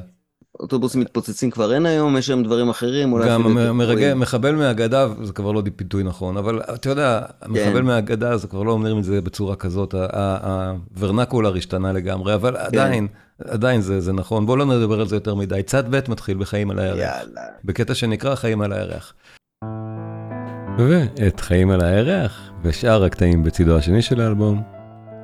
אוטובוסים 0.60 1.00
מתפוצצים 1.00 1.50
כבר 1.50 1.74
אין 1.74 1.86
היום, 1.86 2.16
יש 2.16 2.28
היום 2.28 2.42
דברים 2.42 2.68
אחרים, 2.68 3.12
אולי 3.12 3.28
גם 3.28 3.76
מרגע. 3.78 4.14
מחבל 4.14 4.54
מהגדה 4.54 5.06
זה 5.22 5.32
כבר 5.32 5.52
לא 5.52 5.60
ביטוי 5.60 6.02
נכון, 6.02 6.36
אבל 6.36 6.60
אתה 6.74 6.88
יודע, 6.90 7.20
מחבל 7.48 7.78
כן. 7.78 7.84
מהגדה 7.84 8.36
זה 8.36 8.48
כבר 8.48 8.62
לא 8.62 8.72
אומרים 8.72 8.98
את 8.98 9.04
זה 9.04 9.20
בצורה 9.20 9.56
כזאת, 9.56 9.94
הוורנקולר 9.94 11.56
השתנה 11.56 11.92
לגמרי, 11.92 12.34
אבל 12.34 12.56
כן. 12.56 12.64
עדיין, 12.64 13.08
עדיין 13.44 13.80
זה, 13.80 14.00
זה 14.00 14.12
נכון, 14.12 14.46
בואו 14.46 14.56
לא 14.56 14.64
נדבר 14.64 15.00
על 15.00 15.08
זה 15.08 15.16
יותר 15.16 15.34
מדי. 15.34 15.62
צד 15.62 15.94
ב' 15.94 16.10
מתחיל 16.10 16.36
בחיים 16.38 16.70
על 16.70 16.78
הירח, 16.78 16.98
יאללה. 16.98 17.42
בקטע 17.64 17.94
שנקרא 17.94 18.34
חיים 18.34 18.62
על 18.62 18.72
הירח. 18.72 19.14
ואת 20.78 21.40
חיים 21.40 21.70
על 21.70 21.80
הירח 21.80 22.51
ושאר 22.64 23.04
הקטעים 23.04 23.42
בצידו 23.42 23.76
השני 23.76 24.02
של 24.02 24.20
האלבום, 24.20 24.62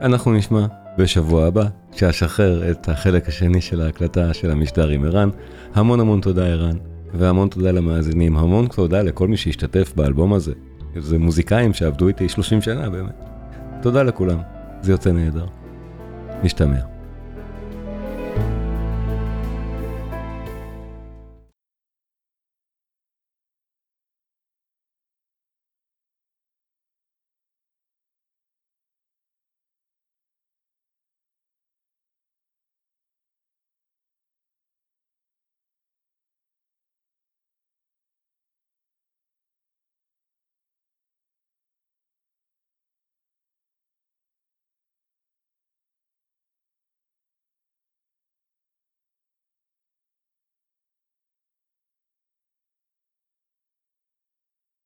אנחנו 0.00 0.32
נשמע 0.32 0.66
בשבוע 0.98 1.46
הבא, 1.46 1.64
כשאשחרר 1.92 2.70
את 2.70 2.88
החלק 2.88 3.28
השני 3.28 3.60
של 3.60 3.80
ההקלטה 3.80 4.34
של 4.34 4.50
המשדר 4.50 4.88
עם 4.88 5.04
ערן. 5.04 5.30
המון 5.74 6.00
המון 6.00 6.20
תודה 6.20 6.46
ערן, 6.46 6.76
והמון 7.14 7.48
תודה 7.48 7.70
למאזינים, 7.70 8.36
המון 8.36 8.66
תודה 8.66 9.02
לכל 9.02 9.28
מי 9.28 9.36
שהשתתף 9.36 9.92
באלבום 9.96 10.32
הזה. 10.32 10.52
זה 10.96 11.18
מוזיקאים 11.18 11.72
שעבדו 11.72 12.08
איתי 12.08 12.28
30 12.28 12.62
שנה 12.62 12.90
באמת. 12.90 13.24
תודה 13.82 14.02
לכולם, 14.02 14.38
זה 14.82 14.92
יוצא 14.92 15.10
נהדר. 15.10 15.46
נשתמע. 16.42 16.97